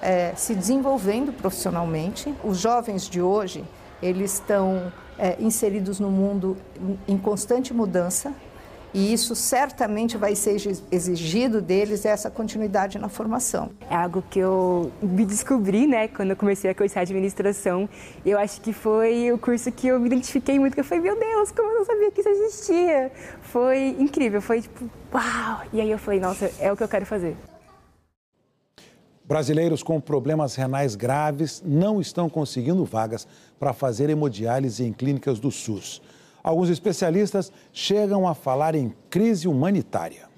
é, 0.00 0.32
se 0.34 0.54
desenvolvendo 0.54 1.32
profissionalmente. 1.32 2.34
Os 2.42 2.58
jovens 2.58 3.08
de 3.08 3.20
hoje 3.20 3.64
eles 4.02 4.34
estão 4.34 4.92
é, 5.18 5.36
inseridos 5.40 6.00
no 6.00 6.10
mundo 6.10 6.56
em 7.06 7.18
constante 7.18 7.72
mudança 7.74 8.34
e 8.92 9.12
isso 9.12 9.36
certamente 9.36 10.16
vai 10.16 10.34
ser 10.34 10.56
exigido 10.90 11.60
deles 11.60 12.04
essa 12.04 12.28
continuidade 12.28 12.98
na 12.98 13.08
formação. 13.08 13.70
É 13.88 13.94
algo 13.94 14.22
que 14.28 14.40
eu 14.40 14.90
me 15.00 15.24
descobri, 15.24 15.86
né, 15.86 16.08
quando 16.08 16.30
eu 16.30 16.36
comecei 16.36 16.70
a 16.70 16.74
cursar 16.74 17.02
administração. 17.02 17.88
Eu 18.26 18.38
acho 18.38 18.60
que 18.60 18.72
foi 18.72 19.30
o 19.30 19.38
curso 19.38 19.70
que 19.70 19.86
eu 19.86 20.00
me 20.00 20.06
identifiquei 20.06 20.58
muito, 20.58 20.74
que 20.74 20.80
eu 20.80 20.84
falei, 20.84 21.04
meu 21.04 21.18
Deus, 21.18 21.52
como 21.52 21.70
eu 21.70 21.78
não 21.78 21.84
sabia 21.84 22.10
que 22.10 22.20
isso 22.20 22.30
existia. 22.30 23.12
Foi 23.42 23.96
incrível, 23.98 24.42
foi 24.42 24.62
tipo, 24.62 24.90
uau! 25.14 25.60
E 25.72 25.80
aí 25.80 25.90
eu 25.90 25.98
falei, 25.98 26.18
nossa, 26.18 26.50
é 26.58 26.72
o 26.72 26.76
que 26.76 26.82
eu 26.82 26.88
quero 26.88 27.06
fazer. 27.06 27.36
Brasileiros 29.30 29.80
com 29.80 30.00
problemas 30.00 30.56
renais 30.56 30.96
graves 30.96 31.62
não 31.64 32.00
estão 32.00 32.28
conseguindo 32.28 32.84
vagas 32.84 33.28
para 33.60 33.72
fazer 33.72 34.10
hemodiálise 34.10 34.84
em 34.84 34.92
clínicas 34.92 35.38
do 35.38 35.52
SUS. 35.52 36.02
Alguns 36.42 36.68
especialistas 36.68 37.52
chegam 37.72 38.26
a 38.26 38.34
falar 38.34 38.74
em 38.74 38.92
crise 39.08 39.46
humanitária. 39.46 40.28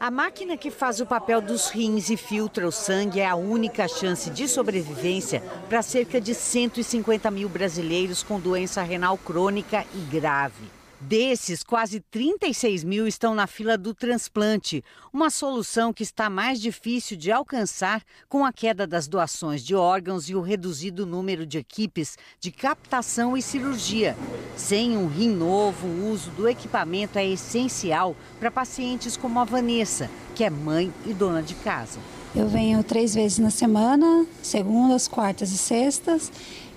A 0.00 0.10
máquina 0.10 0.56
que 0.56 0.72
faz 0.72 1.00
o 1.00 1.06
papel 1.06 1.40
dos 1.40 1.68
rins 1.68 2.10
e 2.10 2.16
filtra 2.16 2.66
o 2.66 2.72
sangue 2.72 3.20
é 3.20 3.28
a 3.28 3.36
única 3.36 3.86
chance 3.86 4.28
de 4.28 4.48
sobrevivência 4.48 5.40
para 5.68 5.80
cerca 5.80 6.20
de 6.20 6.34
150 6.34 7.30
mil 7.30 7.48
brasileiros 7.48 8.24
com 8.24 8.40
doença 8.40 8.82
renal 8.82 9.16
crônica 9.16 9.84
e 9.94 9.98
grave. 10.10 10.79
Desses, 11.00 11.62
quase 11.62 11.98
36 11.98 12.84
mil 12.84 13.06
estão 13.06 13.34
na 13.34 13.46
fila 13.46 13.78
do 13.78 13.94
transplante, 13.94 14.84
uma 15.10 15.30
solução 15.30 15.94
que 15.94 16.02
está 16.02 16.28
mais 16.28 16.60
difícil 16.60 17.16
de 17.16 17.32
alcançar 17.32 18.02
com 18.28 18.44
a 18.44 18.52
queda 18.52 18.86
das 18.86 19.08
doações 19.08 19.64
de 19.64 19.74
órgãos 19.74 20.28
e 20.28 20.34
o 20.34 20.42
reduzido 20.42 21.06
número 21.06 21.46
de 21.46 21.56
equipes 21.56 22.18
de 22.38 22.52
captação 22.52 23.34
e 23.34 23.40
cirurgia. 23.40 24.14
Sem 24.54 24.94
um 24.94 25.06
rim 25.06 25.30
novo, 25.30 25.86
o 25.86 26.10
uso 26.10 26.30
do 26.32 26.46
equipamento 26.46 27.18
é 27.18 27.26
essencial 27.26 28.14
para 28.38 28.50
pacientes 28.50 29.16
como 29.16 29.40
a 29.40 29.44
Vanessa, 29.44 30.10
que 30.34 30.44
é 30.44 30.50
mãe 30.50 30.92
e 31.06 31.14
dona 31.14 31.42
de 31.42 31.54
casa. 31.54 31.98
Eu 32.32 32.46
venho 32.46 32.84
três 32.84 33.12
vezes 33.12 33.38
na 33.38 33.50
semana, 33.50 34.24
segundas, 34.40 35.08
quartas 35.08 35.50
e 35.50 35.58
sextas. 35.58 36.30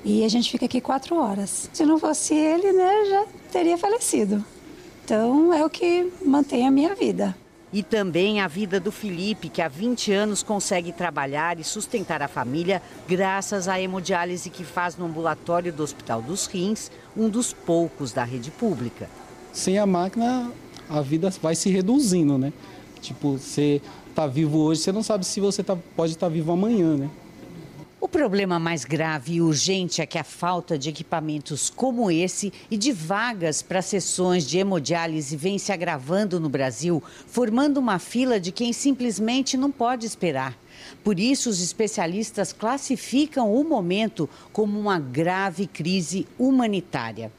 E 0.03 0.25
a 0.25 0.29
gente 0.29 0.51
fica 0.51 0.65
aqui 0.65 0.81
quatro 0.81 1.15
horas. 1.15 1.69
Se 1.71 1.85
não 1.85 1.97
fosse 1.97 2.33
ele, 2.33 2.73
né, 2.73 3.05
já 3.09 3.25
teria 3.51 3.77
falecido. 3.77 4.43
Então 5.03 5.53
é 5.53 5.65
o 5.65 5.69
que 5.69 6.11
mantém 6.25 6.67
a 6.67 6.71
minha 6.71 6.93
vida. 6.93 7.35
E 7.71 7.81
também 7.81 8.39
a 8.39 8.47
vida 8.47 8.79
do 8.79 8.91
Felipe, 8.91 9.49
que 9.49 9.61
há 9.61 9.67
20 9.67 10.11
anos 10.11 10.43
consegue 10.43 10.91
trabalhar 10.91 11.59
e 11.59 11.63
sustentar 11.63 12.21
a 12.21 12.27
família 12.27 12.81
graças 13.07 13.67
à 13.67 13.81
hemodiálise 13.81 14.49
que 14.49 14.63
faz 14.63 14.95
no 14.95 15.05
ambulatório 15.05 15.73
do 15.73 15.81
Hospital 15.81 16.21
dos 16.21 16.45
Rins, 16.45 16.91
um 17.17 17.27
dos 17.27 17.51
poucos 17.51 18.13
da 18.13 18.23
rede 18.23 18.51
pública. 18.51 19.09
Sem 19.51 19.79
a 19.79 19.87
máquina, 19.87 20.51
a 20.87 21.01
vida 21.01 21.31
vai 21.41 21.55
se 21.55 21.69
reduzindo, 21.69 22.37
né? 22.37 22.53
Tipo, 23.01 23.39
você 23.39 23.81
está 24.07 24.27
vivo 24.27 24.59
hoje, 24.59 24.81
você 24.81 24.91
não 24.91 25.01
sabe 25.01 25.25
se 25.25 25.39
você 25.39 25.63
tá, 25.63 25.75
pode 25.95 26.13
estar 26.13 26.27
tá 26.27 26.31
vivo 26.31 26.51
amanhã, 26.51 26.95
né? 26.95 27.09
O 28.03 28.07
problema 28.09 28.59
mais 28.59 28.83
grave 28.83 29.35
e 29.35 29.41
urgente 29.41 30.01
é 30.01 30.05
que 30.05 30.17
a 30.17 30.25
falta 30.25 30.77
de 30.77 30.89
equipamentos 30.89 31.69
como 31.69 32.11
esse 32.11 32.51
e 32.69 32.75
de 32.75 32.91
vagas 32.91 33.61
para 33.61 33.81
sessões 33.81 34.45
de 34.45 34.57
hemodiálise 34.57 35.37
vem 35.37 35.57
se 35.57 35.71
agravando 35.71 36.37
no 36.37 36.49
Brasil, 36.49 37.01
formando 37.25 37.77
uma 37.77 37.99
fila 37.99 38.41
de 38.41 38.51
quem 38.51 38.73
simplesmente 38.73 39.55
não 39.55 39.71
pode 39.71 40.05
esperar. 40.05 40.53
Por 41.01 41.17
isso, 41.17 41.49
os 41.49 41.61
especialistas 41.61 42.51
classificam 42.51 43.55
o 43.55 43.63
momento 43.63 44.29
como 44.51 44.77
uma 44.77 44.99
grave 44.99 45.65
crise 45.65 46.27
humanitária. 46.37 47.31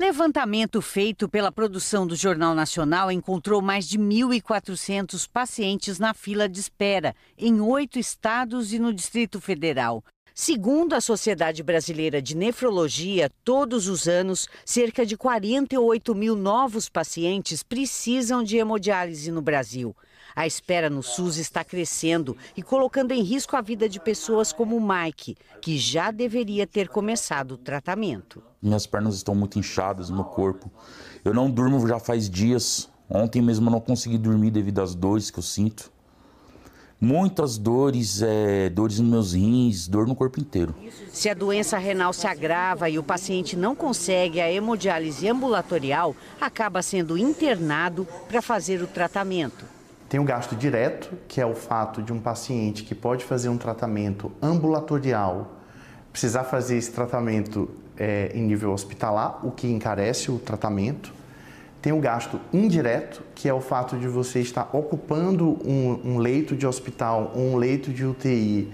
Levantamento 0.00 0.80
feito 0.80 1.28
pela 1.28 1.52
produção 1.52 2.06
do 2.06 2.16
Jornal 2.16 2.54
Nacional 2.54 3.12
encontrou 3.12 3.60
mais 3.60 3.86
de 3.86 3.98
1.400 3.98 5.28
pacientes 5.30 5.98
na 5.98 6.14
fila 6.14 6.48
de 6.48 6.58
espera, 6.58 7.14
em 7.36 7.60
oito 7.60 7.98
estados 7.98 8.72
e 8.72 8.78
no 8.78 8.94
Distrito 8.94 9.42
Federal. 9.42 10.02
Segundo 10.34 10.94
a 10.94 11.02
Sociedade 11.02 11.62
Brasileira 11.62 12.22
de 12.22 12.34
Nefrologia, 12.34 13.30
todos 13.44 13.88
os 13.88 14.08
anos, 14.08 14.48
cerca 14.64 15.04
de 15.04 15.18
48 15.18 16.14
mil 16.14 16.34
novos 16.34 16.88
pacientes 16.88 17.62
precisam 17.62 18.42
de 18.42 18.56
hemodiálise 18.56 19.30
no 19.30 19.42
Brasil. 19.42 19.94
A 20.34 20.46
espera 20.46 20.88
no 20.88 21.02
SUS 21.02 21.36
está 21.36 21.64
crescendo 21.64 22.36
e 22.56 22.62
colocando 22.62 23.12
em 23.12 23.22
risco 23.22 23.56
a 23.56 23.60
vida 23.60 23.88
de 23.88 24.00
pessoas 24.00 24.52
como 24.52 24.76
o 24.76 24.80
Mike, 24.80 25.36
que 25.60 25.78
já 25.78 26.10
deveria 26.10 26.66
ter 26.66 26.88
começado 26.88 27.52
o 27.52 27.58
tratamento. 27.58 28.42
Minhas 28.62 28.86
pernas 28.86 29.16
estão 29.16 29.34
muito 29.34 29.58
inchadas, 29.58 30.10
meu 30.10 30.24
corpo. 30.24 30.70
Eu 31.24 31.34
não 31.34 31.50
durmo 31.50 31.86
já 31.86 31.98
faz 31.98 32.28
dias. 32.28 32.88
Ontem 33.08 33.42
mesmo 33.42 33.66
eu 33.66 33.72
não 33.72 33.80
consegui 33.80 34.18
dormir 34.18 34.50
devido 34.50 34.80
às 34.80 34.94
dores 34.94 35.30
que 35.30 35.38
eu 35.38 35.42
sinto. 35.42 35.90
Muitas 37.00 37.56
dores, 37.56 38.20
é, 38.20 38.68
dores 38.68 39.00
nos 39.00 39.08
meus 39.08 39.32
rins, 39.32 39.88
dor 39.88 40.06
no 40.06 40.14
corpo 40.14 40.38
inteiro. 40.38 40.74
Se 41.10 41.30
a 41.30 41.34
doença 41.34 41.78
renal 41.78 42.12
se 42.12 42.26
agrava 42.26 42.90
e 42.90 42.98
o 42.98 43.02
paciente 43.02 43.56
não 43.56 43.74
consegue 43.74 44.38
a 44.38 44.52
hemodiálise 44.52 45.26
ambulatorial, 45.26 46.14
acaba 46.38 46.82
sendo 46.82 47.16
internado 47.16 48.06
para 48.28 48.42
fazer 48.42 48.82
o 48.82 48.86
tratamento. 48.86 49.79
Tem 50.10 50.20
o 50.20 50.24
gasto 50.24 50.54
direto, 50.54 51.16
que 51.26 51.40
é 51.40 51.46
o 51.46 51.54
fato 51.54 52.02
de 52.02 52.12
um 52.12 52.20
paciente 52.20 52.82
que 52.82 52.94
pode 52.94 53.24
fazer 53.24 53.48
um 53.48 53.56
tratamento 53.56 54.30
ambulatorial 54.42 55.56
precisar 56.12 56.44
fazer 56.44 56.76
esse 56.76 56.90
tratamento 56.90 57.70
é, 57.96 58.32
em 58.34 58.42
nível 58.42 58.72
hospitalar, 58.72 59.46
o 59.46 59.50
que 59.50 59.68
encarece 59.68 60.30
o 60.30 60.38
tratamento. 60.38 61.12
Tem 61.80 61.92
o 61.92 62.00
gasto 62.00 62.40
indireto, 62.52 63.22
que 63.36 63.48
é 63.48 63.54
o 63.54 63.60
fato 63.60 63.96
de 63.96 64.08
você 64.08 64.40
estar 64.40 64.68
ocupando 64.72 65.56
um, 65.64 66.00
um 66.04 66.18
leito 66.18 66.54
de 66.56 66.66
hospital 66.66 67.32
ou 67.34 67.52
um 67.52 67.56
leito 67.56 67.92
de 67.92 68.04
UTI 68.04 68.68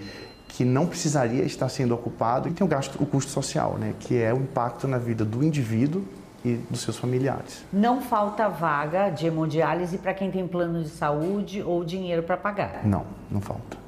que 0.47 0.65
não 0.65 0.87
precisaria 0.87 1.43
estar 1.43 1.69
sendo 1.69 1.93
ocupado. 1.93 2.49
E 2.49 2.51
tem 2.51 2.65
o 2.65 2.67
gasto, 2.67 3.01
o 3.01 3.05
custo 3.05 3.31
social, 3.31 3.77
né, 3.77 3.93
que 3.99 4.17
é 4.17 4.33
o 4.33 4.37
impacto 4.37 4.87
na 4.87 4.97
vida 4.97 5.23
do 5.23 5.43
indivíduo 5.43 6.03
e 6.43 6.55
dos 6.69 6.81
seus 6.81 6.97
familiares. 6.97 7.65
Não 7.71 8.01
falta 8.01 8.47
vaga 8.47 9.09
de 9.09 9.27
hemodiálise 9.27 9.97
para 9.97 10.13
quem 10.13 10.31
tem 10.31 10.47
plano 10.47 10.83
de 10.83 10.89
saúde 10.89 11.61
ou 11.61 11.83
dinheiro 11.83 12.23
para 12.23 12.37
pagar? 12.37 12.85
Não, 12.85 13.05
não 13.29 13.41
falta. 13.41 13.86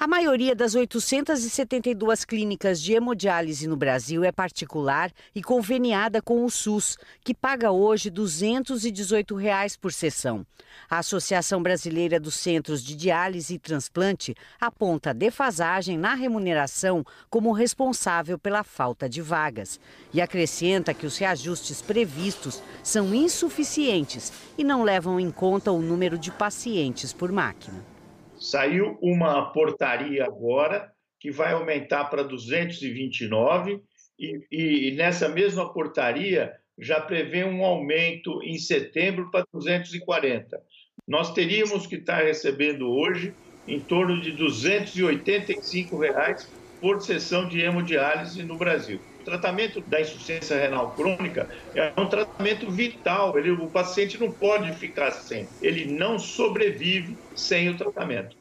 A 0.00 0.06
maioria 0.06 0.54
das 0.54 0.76
872 0.76 2.24
clínicas 2.24 2.80
de 2.80 2.92
hemodiálise 2.92 3.66
no 3.66 3.76
Brasil 3.76 4.22
é 4.22 4.30
particular 4.30 5.10
e 5.34 5.42
conveniada 5.42 6.22
com 6.22 6.44
o 6.44 6.50
SUS, 6.50 6.96
que 7.24 7.34
paga 7.34 7.72
hoje 7.72 8.08
218 8.08 9.34
reais 9.34 9.76
por 9.76 9.92
sessão. 9.92 10.46
A 10.88 10.98
Associação 10.98 11.60
Brasileira 11.60 12.20
dos 12.20 12.36
Centros 12.36 12.84
de 12.84 12.94
Diálise 12.94 13.54
e 13.54 13.58
Transplante 13.58 14.36
aponta 14.60 15.10
a 15.10 15.12
defasagem 15.12 15.98
na 15.98 16.14
remuneração 16.14 17.04
como 17.28 17.50
responsável 17.50 18.38
pela 18.38 18.62
falta 18.62 19.08
de 19.08 19.20
vagas 19.20 19.80
e 20.14 20.20
acrescenta 20.20 20.94
que 20.94 21.06
os 21.06 21.18
reajustes 21.18 21.82
previstos 21.82 22.62
são 22.84 23.12
insuficientes 23.12 24.32
e 24.56 24.62
não 24.62 24.84
levam 24.84 25.18
em 25.18 25.32
conta 25.32 25.72
o 25.72 25.82
número 25.82 26.16
de 26.16 26.30
pacientes 26.30 27.12
por 27.12 27.32
máquina. 27.32 27.97
Saiu 28.40 28.98
uma 29.02 29.52
portaria 29.52 30.24
agora 30.24 30.92
que 31.20 31.30
vai 31.30 31.52
aumentar 31.52 32.04
para 32.04 32.22
229 32.22 33.80
e, 34.18 34.46
e, 34.50 34.90
nessa 34.92 35.28
mesma 35.28 35.72
portaria 35.72 36.52
já 36.78 37.00
prevê 37.00 37.44
um 37.44 37.64
aumento 37.64 38.40
em 38.42 38.56
setembro 38.58 39.30
para 39.30 39.44
240. 39.52 40.60
Nós 41.06 41.32
teríamos 41.32 41.86
que 41.86 41.96
estar 41.96 42.22
recebendo 42.22 42.88
hoje 42.88 43.34
em 43.66 43.80
torno 43.80 44.20
de 44.20 44.32
285 44.32 45.98
reais 45.98 46.48
por 46.80 47.00
sessão 47.00 47.48
de 47.48 47.60
hemodiálise 47.60 48.42
no 48.42 48.56
Brasil. 48.56 49.00
Tratamento 49.28 49.82
da 49.82 50.00
insuficiência 50.00 50.56
renal 50.58 50.92
crônica 50.92 51.50
é 51.74 51.92
um 52.00 52.08
tratamento 52.08 52.70
vital. 52.70 53.38
Ele, 53.38 53.50
o 53.50 53.66
paciente 53.66 54.18
não 54.18 54.32
pode 54.32 54.72
ficar 54.72 55.10
sem. 55.10 55.46
Ele 55.60 55.84
não 55.84 56.18
sobrevive 56.18 57.14
sem 57.36 57.68
o 57.68 57.76
tratamento. 57.76 58.34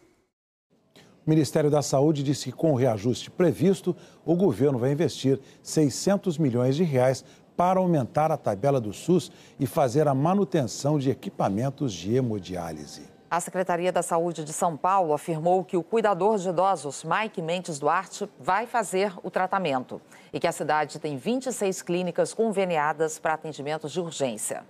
O 0.95 1.30
Ministério 1.30 1.69
da 1.69 1.82
Saúde 1.82 2.23
disse 2.23 2.45
que 2.45 2.52
com 2.54 2.71
o 2.71 2.76
reajuste 2.76 3.30
previsto, 3.30 3.93
o 4.26 4.34
governo 4.34 4.80
vai 4.80 4.93
investir 4.93 5.41
600 5.62 6.38
milhões 6.38 6.78
de 6.78 6.86
reais 6.86 7.26
para 7.58 7.82
aumentar 7.82 8.32
a 8.32 8.38
tabela 8.38 8.80
do 8.80 8.93
SUS 8.93 9.30
e 9.60 9.67
fazer 9.67 10.08
a 10.08 10.15
manutenção 10.15 10.97
de 10.97 11.10
equipamentos 11.10 11.91
de 11.91 12.15
hemodiálise. 12.15 13.16
A 13.30 13.42
Secretaria 13.42 13.92
da 13.92 14.02
Saúde 14.02 14.46
de 14.46 14.54
São 14.54 14.78
Paulo 14.78 15.13
afirmou 15.13 15.62
que 15.66 15.76
o 15.76 15.84
cuidador 15.84 16.38
de 16.38 16.48
idosos, 16.48 17.04
Mike 17.04 17.42
Mendes 17.42 17.78
Duarte, 17.78 18.30
vai 18.40 18.66
fazer 18.66 19.13
o 19.22 19.30
tratamento 19.30 20.02
e 20.32 20.40
que 20.40 20.48
a 20.48 20.52
cidade 20.54 20.98
tem 20.98 21.18
26 21.18 21.82
clínicas 21.82 22.34
conveniadas 22.34 23.20
para 23.20 23.34
atendimentos 23.34 23.92
de 23.92 24.00
urgência. 24.00 24.63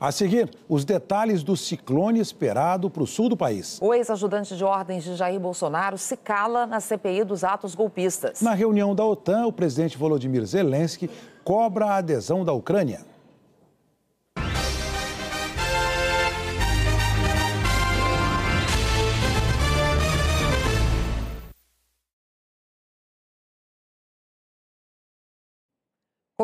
A 0.00 0.10
seguir, 0.10 0.50
os 0.68 0.84
detalhes 0.84 1.44
do 1.44 1.56
ciclone 1.56 2.18
esperado 2.18 2.90
para 2.90 3.02
o 3.04 3.06
sul 3.06 3.28
do 3.28 3.36
país. 3.36 3.78
O 3.80 3.94
ex-ajudante 3.94 4.56
de 4.56 4.64
ordens 4.64 5.04
de 5.04 5.14
Jair 5.14 5.38
Bolsonaro 5.38 5.96
se 5.96 6.16
cala 6.16 6.66
na 6.66 6.80
CPI 6.80 7.22
dos 7.22 7.44
atos 7.44 7.76
golpistas. 7.76 8.40
Na 8.40 8.54
reunião 8.54 8.92
da 8.92 9.04
OTAN, 9.04 9.46
o 9.46 9.52
presidente 9.52 9.96
Volodymyr 9.96 10.44
Zelensky 10.46 11.08
cobra 11.44 11.86
a 11.86 11.96
adesão 11.98 12.44
da 12.44 12.52
Ucrânia. 12.52 13.13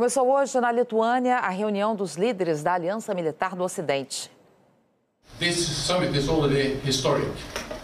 Começou 0.01 0.31
hoje 0.31 0.59
na 0.59 0.73
Lituânia 0.73 1.37
a 1.37 1.51
reunião 1.51 1.95
dos 1.95 2.17
líderes 2.17 2.63
da 2.63 2.73
Aliança 2.73 3.13
Militar 3.13 3.55
do 3.55 3.63
Ocidente. 3.63 4.31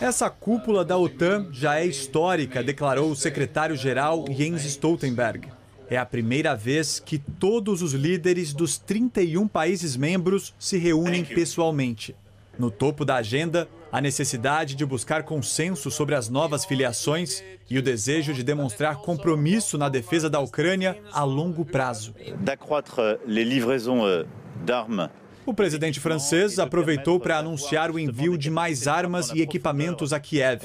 Essa 0.00 0.30
cúpula 0.30 0.82
da 0.82 0.96
OTAN 0.96 1.48
já 1.52 1.78
é 1.78 1.84
histórica, 1.84 2.62
declarou 2.62 3.10
o 3.10 3.14
secretário-geral 3.14 4.24
Jens 4.30 4.64
Stoltenberg. 4.64 5.52
É 5.90 5.98
a 5.98 6.06
primeira 6.06 6.56
vez 6.56 6.98
que 6.98 7.18
todos 7.18 7.82
os 7.82 7.92
líderes 7.92 8.54
dos 8.54 8.78
31 8.78 9.46
países 9.46 9.94
membros 9.94 10.54
se 10.58 10.78
reúnem 10.78 11.22
pessoalmente. 11.22 12.16
No 12.58 12.70
topo 12.70 13.04
da 13.04 13.16
agenda, 13.16 13.68
a 13.96 14.00
necessidade 14.02 14.74
de 14.74 14.84
buscar 14.84 15.22
consenso 15.22 15.90
sobre 15.90 16.14
as 16.14 16.28
novas 16.28 16.66
filiações 16.66 17.42
e 17.70 17.78
o 17.78 17.82
desejo 17.82 18.34
de 18.34 18.42
demonstrar 18.42 18.96
compromisso 18.96 19.78
na 19.78 19.88
defesa 19.88 20.28
da 20.28 20.38
Ucrânia 20.38 20.98
a 21.14 21.24
longo 21.24 21.64
prazo. 21.64 22.14
D'accroître 22.40 23.18
les 23.26 23.42
livraisons 23.42 24.04
euh, 24.04 24.24
d'armes 24.66 25.08
o 25.46 25.54
presidente 25.54 26.00
francês 26.00 26.58
aproveitou 26.58 27.20
para 27.20 27.38
anunciar 27.38 27.90
o 27.90 27.98
envio 27.98 28.36
de 28.36 28.50
mais 28.50 28.88
armas 28.88 29.30
e 29.30 29.40
equipamentos 29.40 30.12
a 30.12 30.18
Kiev. 30.18 30.62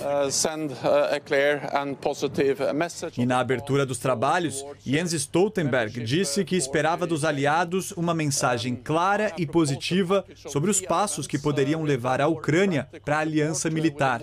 E 3.16 3.26
na 3.26 3.40
abertura 3.40 3.86
dos 3.86 4.00
trabalhos, 4.00 4.66
Jens 4.84 5.14
Stoltenberg 5.14 6.04
disse 6.04 6.44
que 6.44 6.56
esperava 6.56 7.06
dos 7.06 7.24
aliados 7.24 7.92
uma 7.92 8.16
mensagem 8.16 8.76
clara 8.76 9.32
e 9.38 9.46
positiva 9.46 10.26
sobre 10.36 10.72
os 10.72 10.82
passos 10.82 11.28
que 11.28 11.38
poderiam 11.38 11.84
levar 11.84 12.20
a 12.20 12.28
Ucrânia 12.28 12.90
para 13.06 13.18
a 13.18 13.22
aliança 13.22 13.70
militar. 13.70 14.20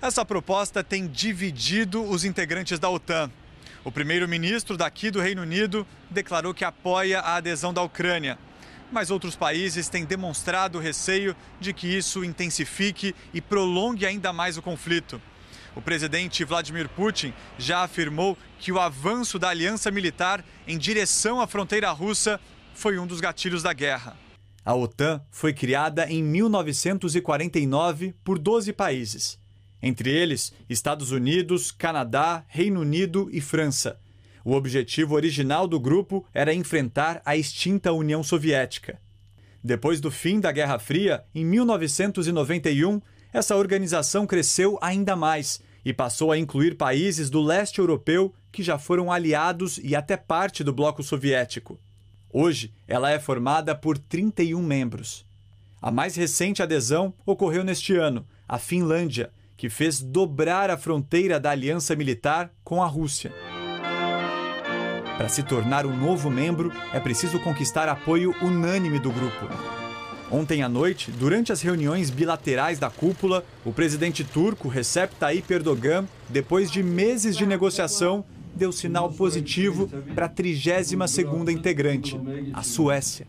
Essa 0.00 0.24
proposta 0.24 0.84
tem 0.84 1.08
dividido 1.08 2.02
os 2.02 2.24
integrantes 2.24 2.78
da 2.78 2.88
OTAN. 2.88 3.28
O 3.84 3.90
primeiro-ministro 3.90 4.76
daqui 4.76 5.10
do 5.10 5.20
Reino 5.20 5.42
Unido 5.42 5.86
declarou 6.10 6.54
que 6.54 6.64
apoia 6.64 7.20
a 7.20 7.36
adesão 7.36 7.72
da 7.72 7.82
Ucrânia 7.82 8.38
mas 8.92 9.10
outros 9.10 9.36
países 9.36 9.88
têm 9.88 10.04
demonstrado 10.04 10.78
receio 10.78 11.36
de 11.60 11.72
que 11.72 11.86
isso 11.86 12.24
intensifique 12.24 13.14
e 13.32 13.40
prolongue 13.40 14.06
ainda 14.06 14.32
mais 14.32 14.56
o 14.56 14.62
conflito. 14.62 15.20
O 15.74 15.80
presidente 15.80 16.44
Vladimir 16.44 16.88
Putin 16.88 17.32
já 17.58 17.82
afirmou 17.82 18.36
que 18.58 18.72
o 18.72 18.80
avanço 18.80 19.38
da 19.38 19.48
aliança 19.48 19.90
militar 19.90 20.44
em 20.66 20.76
direção 20.76 21.40
à 21.40 21.46
fronteira 21.46 21.90
russa 21.90 22.40
foi 22.74 22.98
um 22.98 23.06
dos 23.06 23.20
gatilhos 23.20 23.62
da 23.62 23.72
guerra. 23.72 24.16
A 24.64 24.74
OTAN 24.74 25.22
foi 25.30 25.52
criada 25.52 26.10
em 26.10 26.22
1949 26.22 28.14
por 28.24 28.38
12 28.38 28.72
países. 28.72 29.38
Entre 29.82 30.10
eles, 30.10 30.52
Estados 30.68 31.10
Unidos, 31.10 31.70
Canadá, 31.70 32.44
Reino 32.46 32.80
Unido 32.80 33.28
e 33.32 33.40
França. 33.40 33.98
O 34.44 34.54
objetivo 34.54 35.14
original 35.14 35.66
do 35.66 35.78
grupo 35.78 36.26
era 36.32 36.54
enfrentar 36.54 37.20
a 37.24 37.36
extinta 37.36 37.92
União 37.92 38.22
Soviética. 38.22 38.98
Depois 39.62 40.00
do 40.00 40.10
fim 40.10 40.40
da 40.40 40.50
Guerra 40.50 40.78
Fria, 40.78 41.22
em 41.34 41.44
1991, 41.44 43.00
essa 43.32 43.56
organização 43.56 44.26
cresceu 44.26 44.78
ainda 44.80 45.14
mais 45.14 45.60
e 45.84 45.92
passou 45.92 46.32
a 46.32 46.38
incluir 46.38 46.76
países 46.76 47.30
do 47.30 47.40
leste 47.40 47.78
europeu 47.78 48.34
que 48.50 48.62
já 48.62 48.78
foram 48.78 49.12
aliados 49.12 49.78
e 49.82 49.94
até 49.94 50.16
parte 50.16 50.64
do 50.64 50.72
bloco 50.72 51.02
soviético. 51.02 51.78
Hoje, 52.32 52.72
ela 52.86 53.10
é 53.10 53.18
formada 53.18 53.74
por 53.74 53.98
31 53.98 54.62
membros. 54.62 55.26
A 55.80 55.90
mais 55.90 56.14
recente 56.16 56.62
adesão 56.62 57.14
ocorreu 57.24 57.64
neste 57.64 57.94
ano, 57.96 58.26
a 58.48 58.58
Finlândia, 58.58 59.30
que 59.56 59.68
fez 59.68 60.00
dobrar 60.00 60.70
a 60.70 60.76
fronteira 60.76 61.38
da 61.38 61.50
aliança 61.50 61.94
militar 61.94 62.52
com 62.64 62.82
a 62.82 62.86
Rússia. 62.86 63.32
Para 65.20 65.28
se 65.28 65.42
tornar 65.42 65.84
um 65.84 65.94
novo 65.94 66.30
membro, 66.30 66.72
é 66.94 66.98
preciso 66.98 67.38
conquistar 67.40 67.90
apoio 67.90 68.34
unânime 68.40 68.98
do 68.98 69.10
grupo. 69.10 69.50
Ontem 70.30 70.62
à 70.62 70.68
noite, 70.68 71.10
durante 71.10 71.52
as 71.52 71.60
reuniões 71.60 72.08
bilaterais 72.08 72.78
da 72.78 72.88
cúpula, 72.88 73.44
o 73.62 73.70
presidente 73.70 74.24
turco 74.24 74.66
Recep 74.66 75.14
Tayyip 75.16 75.52
Erdogan, 75.52 76.08
depois 76.26 76.70
de 76.70 76.82
meses 76.82 77.36
de 77.36 77.44
negociação, 77.44 78.24
deu 78.60 78.70
sinal 78.70 79.10
positivo 79.10 79.88
para 80.14 80.26
a 80.26 80.28
32ª 80.28 81.50
integrante, 81.50 82.20
a 82.52 82.62
Suécia. 82.62 83.26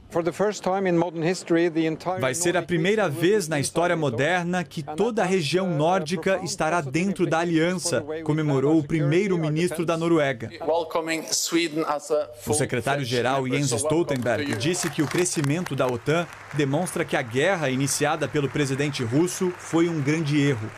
Vai 2.20 2.36
ser 2.36 2.58
a 2.58 2.62
primeira 2.62 3.08
vez 3.08 3.48
na 3.48 3.58
história 3.58 3.96
moderna 3.96 4.62
que 4.62 4.84
toda 4.84 5.24
a 5.24 5.26
região 5.26 5.74
nórdica 5.74 6.42
estará 6.44 6.82
dentro 6.82 7.26
da 7.26 7.40
aliança, 7.40 8.06
comemorou 8.26 8.80
o 8.80 8.84
primeiro-ministro 8.84 9.86
da 9.86 9.96
Noruega. 9.96 10.50
O 12.46 12.54
secretário-geral 12.54 13.48
Jens 13.48 13.72
Stoltenberg 13.72 14.58
disse 14.58 14.90
que 14.90 15.02
o 15.02 15.08
crescimento 15.08 15.78
da 15.78 15.88
OTAN 15.88 16.28
demonstra 16.56 17.06
que 17.06 17.16
a 17.16 17.22
guerra 17.22 17.70
iniciada 17.70 18.28
pelo 18.28 18.50
presidente 18.50 19.02
russo 19.02 19.50
foi 19.58 19.88
um 19.88 20.02
grande 20.02 20.42
erro. 20.42 20.70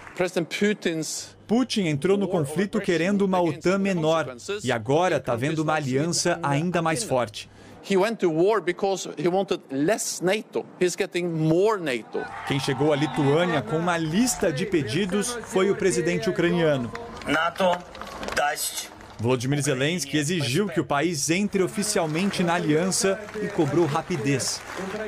Putin 1.48 1.88
entrou 1.88 2.18
no 2.18 2.28
conflito 2.28 2.80
querendo 2.80 3.24
uma 3.24 3.42
OTAN 3.42 3.78
menor 3.78 4.36
e 4.64 4.72
agora 4.72 5.18
está 5.18 5.36
vendo 5.36 5.60
uma 5.60 5.74
aliança 5.74 6.40
ainda 6.42 6.82
mais 6.82 7.04
forte. 7.04 7.50
Quem 12.48 12.60
chegou 12.60 12.94
à 12.94 12.96
Lituânia 12.96 13.62
com 13.62 13.78
uma 13.78 13.98
lista 13.98 14.54
de 14.54 14.66
pedidos 14.66 15.38
foi 15.44 15.70
o 15.70 15.76
presidente 15.76 16.30
ucraniano. 16.30 16.90
NATO 17.28 17.78
Volodymyr 19.20 19.62
Zelensky 19.62 20.18
exigiu 20.18 20.68
que 20.68 20.80
o 20.80 20.86
país 20.86 21.30
entre 21.30 21.64
oficialmente 21.64 22.44
na 22.44 22.56
aliança 22.56 23.20
e 23.42 23.48
cobrou 23.48 23.86
rapidez. 23.86 24.62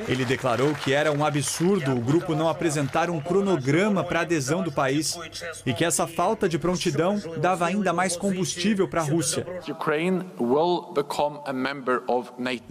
Ele 0.08 0.24
declarou 0.24 0.74
que 0.74 0.92
era 0.92 1.12
um 1.12 1.24
absurdo 1.24 1.92
o 1.92 2.00
grupo 2.00 2.34
não 2.34 2.48
apresentar 2.48 3.10
um 3.10 3.20
cronograma 3.20 4.04
para 4.04 4.20
a 4.20 4.22
adesão 4.22 4.62
do 4.62 4.72
país 4.72 5.18
e 5.64 5.72
que 5.72 5.84
essa 5.84 6.06
falta 6.06 6.48
de 6.48 6.58
prontidão 6.58 7.20
dava 7.38 7.66
ainda 7.66 7.92
mais 7.92 8.16
combustível 8.16 8.88
para 8.88 9.02
a 9.02 9.04
Rússia. 9.04 9.46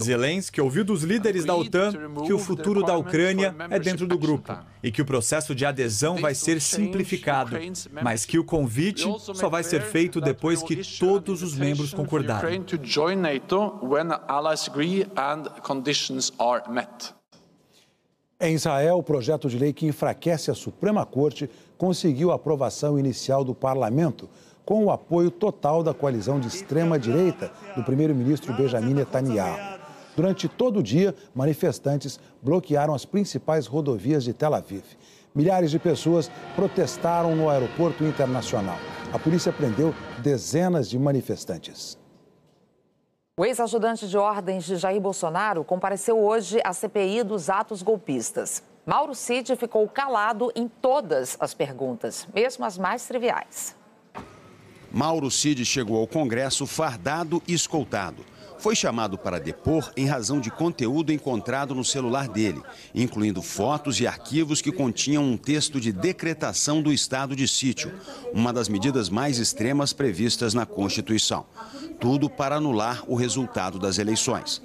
Zelensky 0.01 0.61
ouviu 0.61 0.83
dos 0.83 1.03
líderes 1.03 1.45
da 1.45 1.55
OTAN 1.55 1.93
que 2.25 2.33
o 2.33 2.39
futuro 2.39 2.83
da 2.83 2.95
Ucrânia 2.97 3.55
é 3.69 3.79
dentro 3.79 4.07
do 4.07 4.17
grupo 4.17 4.53
e 4.85 4.91
que 4.91 5.01
o 5.01 5.05
processo 5.05 5.55
de 5.55 5.65
adesão 5.65 6.15
vai 6.17 6.35
ser 6.35 6.61
simplificado, 6.61 7.57
mas 8.03 8.23
que 8.23 8.37
o 8.37 8.43
convite 8.43 9.03
só 9.33 9.49
vai 9.49 9.63
ser 9.63 9.81
feito 9.81 10.21
depois 10.21 10.61
que 10.61 10.75
todos 10.99 11.41
os 11.41 11.55
membros 11.55 11.91
concordarem. 11.91 12.63
Em 18.39 18.53
Israel, 18.53 18.99
o 18.99 19.03
projeto 19.03 19.49
de 19.49 19.57
lei 19.57 19.73
que 19.73 19.87
enfraquece 19.87 20.51
a 20.51 20.53
Suprema 20.53 21.03
Corte 21.03 21.49
conseguiu 21.79 22.31
a 22.31 22.35
aprovação 22.35 22.99
inicial 22.99 23.43
do 23.43 23.55
parlamento, 23.55 24.29
com 24.63 24.85
o 24.85 24.91
apoio 24.91 25.31
total 25.31 25.81
da 25.81 25.95
coalizão 25.95 26.39
de 26.39 26.47
extrema-direita 26.47 27.51
do 27.75 27.83
primeiro-ministro 27.83 28.53
Benjamin 28.53 28.93
Netanyahu. 28.93 29.74
Durante 30.15 30.47
todo 30.47 30.79
o 30.79 30.83
dia, 30.83 31.13
manifestantes 31.33 32.19
bloquearam 32.41 32.93
as 32.93 33.05
principais 33.05 33.67
rodovias 33.67 34.23
de 34.23 34.33
Tel 34.33 34.53
Aviv. 34.53 34.83
Milhares 35.33 35.69
de 35.69 35.77
pessoas 35.77 36.31
protestaram 36.55 37.35
no 37.35 37.49
aeroporto 37.49 38.05
internacional. 38.05 38.77
A 39.11 39.19
polícia 39.19 39.51
prendeu 39.51 39.93
dezenas 40.19 40.89
de 40.89 40.97
manifestantes. 40.97 41.97
O 43.37 43.43
ex-ajudante 43.43 44.07
de 44.07 44.17
ordens 44.17 44.63
de 44.63 44.77
Jair 44.77 45.01
Bolsonaro 45.01 45.65
compareceu 45.65 46.17
hoje 46.17 46.61
à 46.63 46.71
CPI 46.71 47.21
dos 47.23 47.49
atos 47.49 47.81
golpistas. 47.81 48.63
Mauro 48.85 49.13
Cid 49.13 49.57
ficou 49.57 49.85
calado 49.89 50.49
em 50.55 50.69
todas 50.69 51.35
as 51.41 51.53
perguntas, 51.53 52.25
mesmo 52.33 52.63
as 52.63 52.77
mais 52.77 53.05
triviais. 53.05 53.75
Mauro 54.89 55.29
Cid 55.29 55.65
chegou 55.65 55.99
ao 55.99 56.07
Congresso 56.07 56.65
fardado 56.65 57.43
e 57.45 57.53
escoltado 57.53 58.23
foi 58.57 58.75
chamado 58.75 59.17
para 59.17 59.39
depor 59.39 59.91
em 59.95 60.05
razão 60.05 60.39
de 60.39 60.49
conteúdo 60.49 61.11
encontrado 61.11 61.75
no 61.75 61.83
celular 61.83 62.27
dele, 62.27 62.61
incluindo 62.93 63.41
fotos 63.41 63.99
e 63.99 64.07
arquivos 64.07 64.61
que 64.61 64.71
continham 64.71 65.23
um 65.23 65.37
texto 65.37 65.79
de 65.79 65.91
decretação 65.91 66.81
do 66.81 66.91
estado 66.91 67.35
de 67.35 67.47
sítio, 67.47 67.93
uma 68.33 68.51
das 68.51 68.69
medidas 68.69 69.09
mais 69.09 69.37
extremas 69.37 69.93
previstas 69.93 70.53
na 70.53 70.65
Constituição. 70.65 71.45
Tudo 71.99 72.29
para 72.29 72.55
anular 72.55 73.03
o 73.07 73.15
resultado 73.15 73.79
das 73.79 73.97
eleições. 73.97 74.61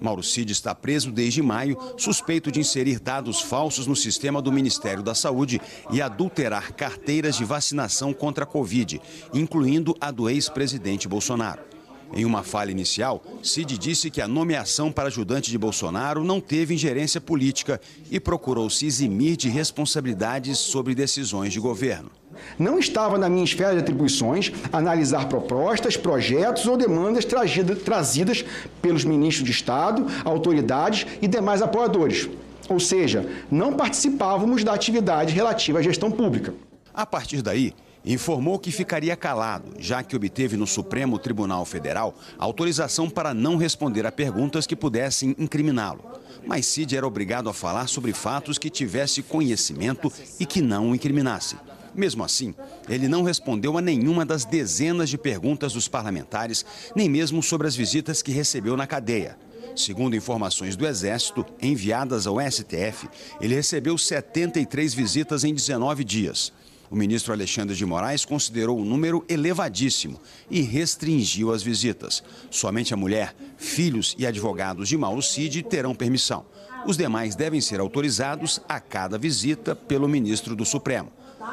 Mauro 0.00 0.22
Cid 0.22 0.52
está 0.52 0.74
preso 0.74 1.10
desde 1.10 1.40
maio, 1.40 1.78
suspeito 1.96 2.50
de 2.50 2.60
inserir 2.60 3.00
dados 3.00 3.40
falsos 3.40 3.86
no 3.86 3.96
sistema 3.96 4.42
do 4.42 4.52
Ministério 4.52 5.02
da 5.02 5.14
Saúde 5.14 5.60
e 5.90 6.02
adulterar 6.02 6.72
carteiras 6.74 7.36
de 7.36 7.44
vacinação 7.44 8.12
contra 8.12 8.44
a 8.44 8.46
Covid, 8.46 9.00
incluindo 9.32 9.96
a 10.00 10.10
do 10.10 10.28
ex-presidente 10.28 11.08
Bolsonaro. 11.08 11.73
Em 12.16 12.24
uma 12.24 12.44
fala 12.44 12.70
inicial, 12.70 13.20
Cid 13.42 13.76
disse 13.76 14.08
que 14.08 14.20
a 14.20 14.28
nomeação 14.28 14.92
para 14.92 15.08
ajudante 15.08 15.50
de 15.50 15.58
Bolsonaro 15.58 16.22
não 16.22 16.40
teve 16.40 16.72
ingerência 16.72 17.20
política 17.20 17.80
e 18.08 18.20
procurou 18.20 18.70
se 18.70 18.86
eximir 18.86 19.36
de 19.36 19.48
responsabilidades 19.48 20.58
sobre 20.58 20.94
decisões 20.94 21.52
de 21.52 21.58
governo. 21.58 22.12
Não 22.56 22.78
estava 22.78 23.18
na 23.18 23.28
minha 23.28 23.42
esfera 23.42 23.72
de 23.72 23.80
atribuições 23.80 24.52
analisar 24.72 25.28
propostas, 25.28 25.96
projetos 25.96 26.66
ou 26.66 26.76
demandas 26.76 27.24
trazidas 27.24 28.44
pelos 28.80 29.04
ministros 29.04 29.44
de 29.44 29.50
Estado, 29.50 30.06
autoridades 30.24 31.06
e 31.20 31.26
demais 31.26 31.62
apoiadores. 31.62 32.28
Ou 32.68 32.78
seja, 32.78 33.28
não 33.50 33.72
participávamos 33.72 34.62
da 34.62 34.72
atividade 34.72 35.34
relativa 35.34 35.80
à 35.80 35.82
gestão 35.82 36.12
pública. 36.12 36.54
A 36.92 37.04
partir 37.04 37.42
daí, 37.42 37.74
informou 38.04 38.58
que 38.58 38.70
ficaria 38.70 39.16
calado, 39.16 39.72
já 39.78 40.02
que 40.02 40.14
obteve 40.14 40.56
no 40.56 40.66
Supremo 40.66 41.18
Tribunal 41.18 41.64
Federal 41.64 42.14
autorização 42.38 43.08
para 43.08 43.32
não 43.32 43.56
responder 43.56 44.04
a 44.06 44.12
perguntas 44.12 44.66
que 44.66 44.76
pudessem 44.76 45.34
incriminá-lo. 45.38 46.04
Mas 46.46 46.66
Cid 46.66 46.96
era 46.96 47.06
obrigado 47.06 47.48
a 47.48 47.54
falar 47.54 47.86
sobre 47.86 48.12
fatos 48.12 48.58
que 48.58 48.68
tivesse 48.68 49.22
conhecimento 49.22 50.12
e 50.38 50.44
que 50.44 50.60
não 50.60 50.90
o 50.90 50.94
incriminasse. 50.94 51.56
Mesmo 51.94 52.24
assim, 52.24 52.54
ele 52.88 53.08
não 53.08 53.22
respondeu 53.22 53.78
a 53.78 53.80
nenhuma 53.80 54.26
das 54.26 54.44
dezenas 54.44 55.08
de 55.08 55.16
perguntas 55.16 55.72
dos 55.72 55.86
parlamentares, 55.86 56.64
nem 56.94 57.08
mesmo 57.08 57.42
sobre 57.42 57.68
as 57.68 57.76
visitas 57.76 58.20
que 58.20 58.32
recebeu 58.32 58.76
na 58.76 58.86
cadeia. 58.86 59.38
Segundo 59.76 60.16
informações 60.16 60.76
do 60.76 60.86
Exército, 60.86 61.44
enviadas 61.60 62.26
ao 62.26 62.40
STF, 62.40 63.08
ele 63.40 63.54
recebeu 63.54 63.96
73 63.96 64.94
visitas 64.94 65.44
em 65.44 65.54
19 65.54 66.04
dias. 66.04 66.52
O 66.90 66.96
ministro 66.96 67.32
Alexandre 67.32 67.74
de 67.74 67.84
Moraes 67.84 68.24
considerou 68.24 68.78
o 68.78 68.84
número 68.84 69.24
elevadíssimo 69.28 70.20
e 70.50 70.60
restringiu 70.60 71.52
as 71.52 71.62
visitas. 71.62 72.22
Somente 72.50 72.92
a 72.92 72.96
mulher, 72.96 73.34
filhos 73.56 74.14
e 74.18 74.26
advogados 74.26 74.88
de 74.88 74.96
Mauro 74.96 75.22
Cid 75.22 75.62
terão 75.62 75.94
permissão. 75.94 76.44
Os 76.86 76.96
demais 76.96 77.34
devem 77.34 77.60
ser 77.60 77.80
autorizados 77.80 78.60
a 78.68 78.78
cada 78.78 79.16
visita 79.16 79.74
pelo 79.74 80.08
ministro 80.08 80.54
do 80.54 80.64
Supremo. 80.64 81.10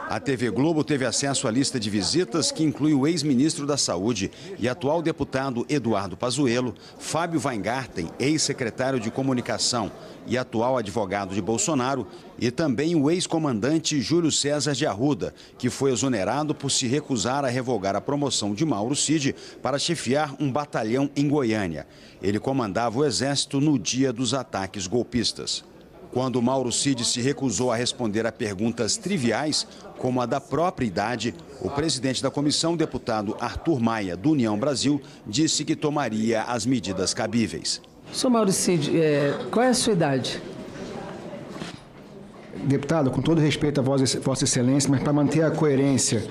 A 0.09 0.19
TV 0.19 0.49
Globo 0.49 0.83
teve 0.83 1.05
acesso 1.05 1.47
à 1.47 1.51
lista 1.51 1.79
de 1.79 1.89
visitas 1.89 2.51
que 2.51 2.63
inclui 2.63 2.93
o 2.93 3.07
ex-ministro 3.07 3.65
da 3.65 3.77
Saúde 3.77 4.31
e 4.59 4.67
atual 4.67 5.01
deputado 5.01 5.65
Eduardo 5.69 6.15
Pazuello, 6.17 6.75
Fábio 6.99 7.41
Weingarten, 7.43 8.09
ex-secretário 8.19 8.99
de 8.99 9.11
Comunicação 9.11 9.91
e 10.27 10.37
atual 10.37 10.77
advogado 10.77 11.33
de 11.33 11.41
Bolsonaro, 11.41 12.07
e 12.39 12.51
também 12.51 12.95
o 12.95 13.09
ex-comandante 13.09 14.01
Júlio 14.01 14.31
César 14.31 14.73
de 14.73 14.85
Arruda, 14.85 15.33
que 15.57 15.69
foi 15.69 15.91
exonerado 15.91 16.53
por 16.53 16.69
se 16.69 16.87
recusar 16.87 17.43
a 17.43 17.49
revogar 17.49 17.95
a 17.95 18.01
promoção 18.01 18.53
de 18.53 18.65
Mauro 18.65 18.95
Cid 18.95 19.35
para 19.61 19.79
chefiar 19.79 20.35
um 20.39 20.51
batalhão 20.51 21.09
em 21.15 21.27
Goiânia. 21.27 21.87
Ele 22.21 22.39
comandava 22.39 22.99
o 22.99 23.05
exército 23.05 23.59
no 23.59 23.77
dia 23.79 24.13
dos 24.13 24.33
ataques 24.33 24.87
golpistas. 24.87 25.63
Quando 26.11 26.41
Mauro 26.41 26.71
Cid 26.71 27.05
se 27.05 27.21
recusou 27.21 27.71
a 27.71 27.75
responder 27.75 28.25
a 28.25 28.31
perguntas 28.31 28.97
triviais, 28.97 29.65
como 29.97 30.19
a 30.19 30.25
da 30.25 30.41
própria 30.41 30.85
idade, 30.85 31.33
o 31.61 31.69
presidente 31.69 32.21
da 32.21 32.29
comissão, 32.29 32.75
deputado 32.75 33.35
Arthur 33.39 33.79
Maia, 33.79 34.17
do 34.17 34.31
União 34.31 34.57
Brasil, 34.57 35.01
disse 35.25 35.63
que 35.63 35.75
tomaria 35.75 36.43
as 36.43 36.65
medidas 36.65 37.13
cabíveis. 37.13 37.81
Sou 38.11 38.29
Mauro 38.29 38.51
Cid, 38.51 38.99
é, 38.99 39.39
qual 39.49 39.63
é 39.65 39.69
a 39.69 39.73
sua 39.73 39.93
idade? 39.93 40.41
Deputado, 42.63 43.09
com 43.09 43.21
todo 43.21 43.39
respeito 43.39 43.79
a 43.79 43.83
Vossa 43.83 44.43
Excelência, 44.43 44.89
mas 44.89 45.01
para 45.01 45.13
manter 45.13 45.43
a 45.43 45.51
coerência 45.51 46.23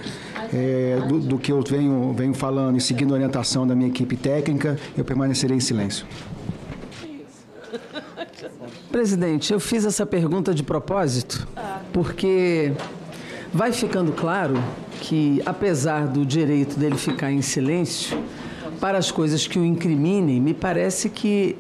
é, 0.53 1.01
do, 1.09 1.21
do, 1.21 1.39
que 1.39 1.51
eu 1.51 1.63
venho, 1.63 2.13
venho 2.13 2.35
falando 2.35 2.77
e 2.77 2.81
seguindo 2.81 3.13
a 3.13 3.15
orientação 3.15 3.67
da 3.67 3.75
minha 3.75 3.89
equipe 3.89 4.17
técnica, 4.17 4.79
eu 4.97 5.05
permanecerei 5.05 5.57
em 5.57 5.61
silêncio. 5.61 6.07
Presidente, 8.91 9.53
eu 9.53 9.61
fiz 9.61 9.85
essa 9.85 10.05
pergunta 10.05 10.53
de 10.53 10.65
propósito 10.65 11.47
porque 11.93 12.73
vai 13.53 13.73
ficando 13.73 14.13
claro 14.13 14.55
que, 15.01 15.41
apesar 15.47 16.09
do 16.09 16.27
direito 16.27 16.79
dele 16.79 16.97
ficar 16.97 17.31
em 17.31 17.41
silêncio, 17.41 18.19
para 18.81 18.99
as 18.99 19.11
coisas 19.11 19.47
que 19.47 19.59
o 19.59 19.65
incriminem, 19.65 20.41
me 20.41 20.53
parece 20.53 21.09
que 21.09 21.57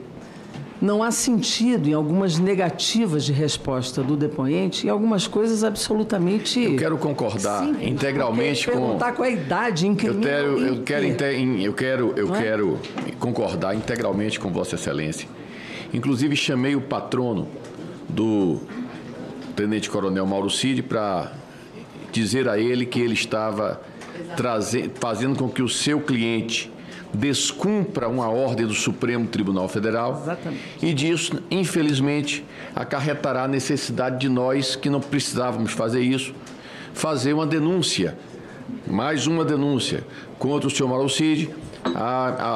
não 0.83 1.03
há 1.03 1.11
sentido 1.11 1.88
em 1.88 1.93
algumas 1.93 2.38
negativas 2.38 3.25
de 3.25 3.33
resposta 3.33 4.03
do 4.03 4.16
depoente 4.16 4.87
e 4.87 4.90
algumas 4.90 5.27
coisas 5.27 5.62
absolutamente. 5.62 6.61
Eu 6.61 6.77
quero 6.77 6.99
concordar 6.99 7.64
simples, 7.64 7.88
integralmente 7.88 8.66
com. 8.66 8.73
Perguntar 8.73 9.12
qual 9.12 9.29
é 9.29 9.33
a 9.33 9.35
idade 9.35 9.87
incrimina. 9.87 10.27
Eu 10.27 10.31
quero, 10.31 10.59
eu 10.59 10.83
quero, 10.83 11.07
eu 11.61 11.75
quero, 11.75 12.12
eu 12.16 12.35
é? 12.35 12.43
quero 12.43 12.79
concordar 13.19 13.77
integralmente 13.77 14.40
com 14.40 14.51
Vossa 14.51 14.75
Excelência 14.75 15.29
Inclusive, 15.92 16.37
chamei 16.37 16.76
o 16.76 16.81
patrono 16.81 17.48
do 18.09 18.61
Tenente 19.57 19.90
Coronel 19.90 20.26
Mauro 20.26 20.50
Cid 20.50 20.83
para 20.83 21.33
dizer 22.12 22.48
a 22.48 22.59
ele 22.59 22.87
que 22.87 23.00
ele 23.00 23.14
estava 23.14 23.81
fazendo 25.00 25.37
com 25.37 25.48
que 25.48 25.62
o 25.62 25.68
seu 25.68 26.00
cliente 26.00 26.70
descumpra 27.12 28.09
uma 28.09 28.29
ordem 28.29 28.66
do 28.66 28.74
Supremo 28.74 29.26
Tribunal 29.26 29.68
Federal. 29.68 30.20
Exatamente. 30.22 30.62
E 30.81 30.94
disso, 30.94 31.42
infelizmente, 31.50 32.44
acarretará 32.74 33.44
a 33.44 33.48
necessidade 33.48 34.18
de 34.18 34.29
nós, 34.29 34.76
que 34.76 34.88
não 34.88 35.00
precisávamos 35.00 35.72
fazer 35.72 36.03
isso, 36.03 36.33
fazer 36.94 37.33
uma 37.33 37.46
denúncia, 37.46 38.16
mais 38.87 39.26
uma 39.26 39.44
denúncia 39.44 40.05
contra 40.38 40.68
o 40.68 40.70
senhor 40.70 40.88
Mauro 40.88 41.09
Cid 41.09 41.50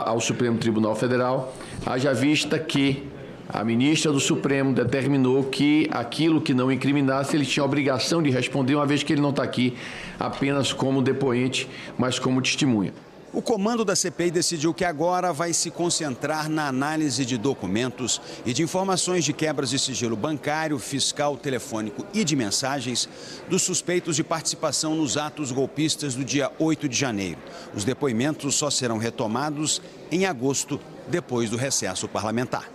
ao 0.06 0.20
Supremo 0.20 0.58
Tribunal 0.58 0.94
Federal, 0.94 1.52
haja 1.84 2.14
vista 2.14 2.58
que 2.58 3.08
a 3.48 3.62
ministra 3.62 4.10
do 4.10 4.20
Supremo 4.20 4.72
determinou 4.72 5.44
que 5.44 5.88
aquilo 5.90 6.40
que 6.40 6.54
não 6.54 6.72
incriminasse, 6.72 7.36
ele 7.36 7.44
tinha 7.44 7.62
a 7.62 7.66
obrigação 7.66 8.22
de 8.22 8.30
responder, 8.30 8.74
uma 8.74 8.86
vez 8.86 9.02
que 9.02 9.12
ele 9.12 9.22
não 9.22 9.30
está 9.30 9.42
aqui 9.42 9.76
apenas 10.18 10.72
como 10.72 11.02
depoente, 11.02 11.68
mas 11.98 12.18
como 12.18 12.40
testemunha. 12.40 12.92
O 13.34 13.42
comando 13.42 13.84
da 13.84 13.96
CPI 13.96 14.30
decidiu 14.30 14.72
que 14.72 14.84
agora 14.84 15.32
vai 15.32 15.52
se 15.52 15.68
concentrar 15.68 16.48
na 16.48 16.68
análise 16.68 17.26
de 17.26 17.36
documentos 17.36 18.22
e 18.46 18.52
de 18.52 18.62
informações 18.62 19.24
de 19.24 19.32
quebras 19.32 19.70
de 19.70 19.78
sigilo 19.80 20.14
bancário, 20.14 20.78
fiscal, 20.78 21.36
telefônico 21.36 22.06
e 22.14 22.22
de 22.22 22.36
mensagens 22.36 23.08
dos 23.50 23.62
suspeitos 23.62 24.14
de 24.14 24.22
participação 24.22 24.94
nos 24.94 25.16
atos 25.16 25.50
golpistas 25.50 26.14
do 26.14 26.24
dia 26.24 26.48
8 26.60 26.88
de 26.88 26.96
janeiro. 26.96 27.40
Os 27.74 27.84
depoimentos 27.84 28.54
só 28.54 28.70
serão 28.70 28.98
retomados 28.98 29.82
em 30.12 30.26
agosto, 30.26 30.80
depois 31.08 31.50
do 31.50 31.56
recesso 31.56 32.06
parlamentar. 32.06 32.73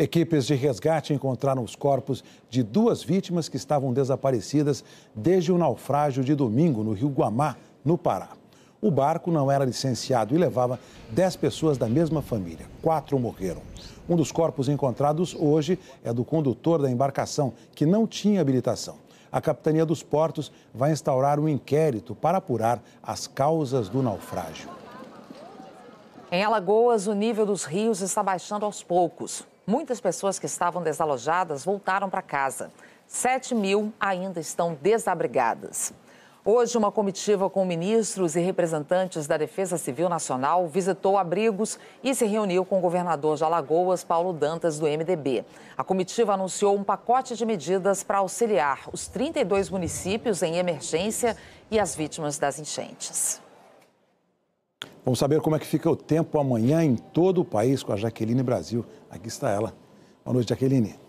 Equipes 0.00 0.46
de 0.46 0.54
resgate 0.54 1.12
encontraram 1.12 1.64
os 1.64 1.74
corpos 1.74 2.22
de 2.48 2.62
duas 2.62 3.02
vítimas 3.02 3.48
que 3.48 3.56
estavam 3.56 3.92
desaparecidas 3.92 4.84
desde 5.12 5.50
o 5.50 5.58
naufrágio 5.58 6.22
de 6.22 6.36
domingo 6.36 6.84
no 6.84 6.92
rio 6.92 7.08
Guamá, 7.08 7.56
no 7.84 7.98
Pará. 7.98 8.28
O 8.80 8.92
barco 8.92 9.32
não 9.32 9.50
era 9.50 9.64
licenciado 9.64 10.32
e 10.32 10.38
levava 10.38 10.78
dez 11.10 11.34
pessoas 11.34 11.76
da 11.76 11.88
mesma 11.88 12.22
família. 12.22 12.66
Quatro 12.80 13.18
morreram. 13.18 13.60
Um 14.08 14.14
dos 14.14 14.30
corpos 14.30 14.68
encontrados 14.68 15.34
hoje 15.34 15.76
é 16.04 16.12
do 16.12 16.24
condutor 16.24 16.80
da 16.80 16.88
embarcação, 16.88 17.52
que 17.74 17.84
não 17.84 18.06
tinha 18.06 18.40
habilitação. 18.40 18.98
A 19.32 19.40
Capitania 19.40 19.84
dos 19.84 20.00
Portos 20.00 20.52
vai 20.72 20.92
instaurar 20.92 21.40
um 21.40 21.48
inquérito 21.48 22.14
para 22.14 22.38
apurar 22.38 22.80
as 23.02 23.26
causas 23.26 23.88
do 23.88 24.00
naufrágio. 24.00 24.68
Em 26.30 26.44
Alagoas, 26.44 27.08
o 27.08 27.14
nível 27.14 27.44
dos 27.44 27.64
rios 27.64 28.00
está 28.00 28.22
baixando 28.22 28.64
aos 28.64 28.80
poucos. 28.80 29.44
Muitas 29.68 30.00
pessoas 30.00 30.38
que 30.38 30.46
estavam 30.46 30.82
desalojadas 30.82 31.62
voltaram 31.62 32.08
para 32.08 32.22
casa. 32.22 32.70
7 33.06 33.54
mil 33.54 33.92
ainda 34.00 34.40
estão 34.40 34.72
desabrigadas. 34.80 35.92
Hoje, 36.42 36.78
uma 36.78 36.90
comitiva 36.90 37.50
com 37.50 37.66
ministros 37.66 38.34
e 38.34 38.40
representantes 38.40 39.26
da 39.26 39.36
Defesa 39.36 39.76
Civil 39.76 40.08
Nacional 40.08 40.66
visitou 40.68 41.18
abrigos 41.18 41.78
e 42.02 42.14
se 42.14 42.24
reuniu 42.24 42.64
com 42.64 42.78
o 42.78 42.80
governador 42.80 43.36
de 43.36 43.44
Alagoas, 43.44 44.02
Paulo 44.02 44.32
Dantas, 44.32 44.78
do 44.78 44.86
MDB. 44.86 45.44
A 45.76 45.84
comitiva 45.84 46.32
anunciou 46.32 46.74
um 46.74 46.82
pacote 46.82 47.36
de 47.36 47.44
medidas 47.44 48.02
para 48.02 48.20
auxiliar 48.20 48.88
os 48.90 49.06
32 49.06 49.68
municípios 49.68 50.42
em 50.42 50.56
emergência 50.56 51.36
e 51.70 51.78
as 51.78 51.94
vítimas 51.94 52.38
das 52.38 52.58
enchentes. 52.58 53.46
Vamos 55.08 55.18
saber 55.18 55.40
como 55.40 55.56
é 55.56 55.58
que 55.58 55.64
fica 55.64 55.90
o 55.90 55.96
tempo 55.96 56.38
amanhã 56.38 56.84
em 56.84 56.94
todo 56.94 57.40
o 57.40 57.44
país 57.44 57.82
com 57.82 57.94
a 57.94 57.96
Jaqueline 57.96 58.42
Brasil. 58.42 58.84
Aqui 59.10 59.28
está 59.28 59.48
ela. 59.48 59.74
Boa 60.22 60.34
noite, 60.34 60.50
Jaqueline. 60.50 61.00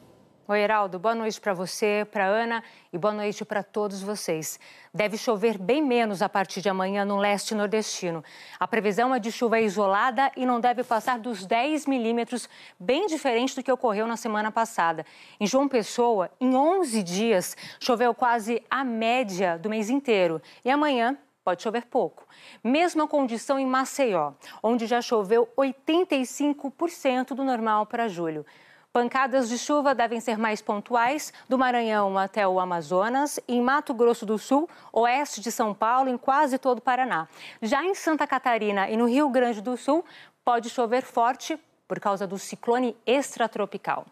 Oi, 0.47 0.61
Heraldo. 0.61 0.97
Boa 0.97 1.13
noite 1.13 1.41
para 1.41 1.53
você, 1.53 2.07
para 2.09 2.25
Ana 2.25 2.63
e 2.93 2.97
boa 2.97 3.13
noite 3.13 3.43
para 3.43 3.61
todos 3.61 4.01
vocês. 4.01 4.57
Deve 4.93 5.17
chover 5.17 5.57
bem 5.57 5.81
menos 5.81 6.21
a 6.21 6.29
partir 6.29 6.61
de 6.61 6.69
amanhã 6.69 7.03
no 7.03 7.17
leste 7.17 7.53
nordestino. 7.53 8.23
A 8.57 8.65
previsão 8.65 9.13
é 9.13 9.19
de 9.19 9.33
chuva 9.33 9.59
isolada 9.59 10.31
e 10.37 10.45
não 10.45 10.61
deve 10.61 10.81
passar 10.81 11.19
dos 11.19 11.45
10 11.45 11.85
milímetros, 11.85 12.47
bem 12.79 13.05
diferente 13.05 13.53
do 13.53 13.61
que 13.61 13.69
ocorreu 13.69 14.07
na 14.07 14.15
semana 14.15 14.49
passada. 14.49 15.05
Em 15.41 15.45
João 15.45 15.67
Pessoa, 15.67 16.31
em 16.39 16.55
11 16.55 17.03
dias, 17.03 17.57
choveu 17.81 18.15
quase 18.15 18.63
a 18.71 18.85
média 18.85 19.57
do 19.57 19.69
mês 19.69 19.89
inteiro. 19.89 20.41
E 20.63 20.71
amanhã 20.71 21.17
pode 21.43 21.63
chover 21.63 21.85
pouco. 21.85 22.25
Mesma 22.63 23.07
condição 23.07 23.59
em 23.59 23.65
Maceió, 23.65 24.33
onde 24.61 24.85
já 24.85 25.01
choveu 25.01 25.47
85% 25.57 27.33
do 27.33 27.43
normal 27.43 27.85
para 27.85 28.07
julho. 28.07 28.45
Pancadas 28.91 29.47
de 29.47 29.57
chuva 29.57 29.93
devem 29.93 30.19
ser 30.19 30.35
mais 30.37 30.63
pontuais 30.63 31.31
do 31.47 31.59
Maranhão 31.59 32.17
até 32.17 32.47
o 32.47 32.59
Amazonas, 32.59 33.39
em 33.47 33.61
Mato 33.61 33.93
Grosso 33.93 34.25
do 34.25 34.39
Sul, 34.39 34.67
oeste 34.91 35.41
de 35.41 35.51
São 35.51 35.75
Paulo, 35.75 36.09
em 36.09 36.17
quase 36.17 36.57
todo 36.57 36.79
o 36.79 36.81
Paraná. 36.81 37.27
Já 37.61 37.83
em 37.83 37.93
Santa 37.93 38.25
Catarina 38.25 38.89
e 38.89 38.97
no 38.97 39.05
Rio 39.05 39.29
Grande 39.29 39.61
do 39.61 39.77
Sul, 39.77 40.03
pode 40.43 40.71
chover 40.71 41.03
forte 41.03 41.59
por 41.87 41.99
causa 41.99 42.25
do 42.25 42.39
ciclone 42.39 42.97
extratropical. 43.05 44.07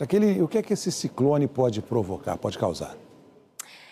Aquele, 0.00 0.42
o 0.42 0.48
que 0.48 0.58
é 0.58 0.62
que 0.62 0.72
esse 0.72 0.90
ciclone 0.90 1.46
pode 1.46 1.80
provocar, 1.80 2.36
pode 2.36 2.58
causar? 2.58 2.96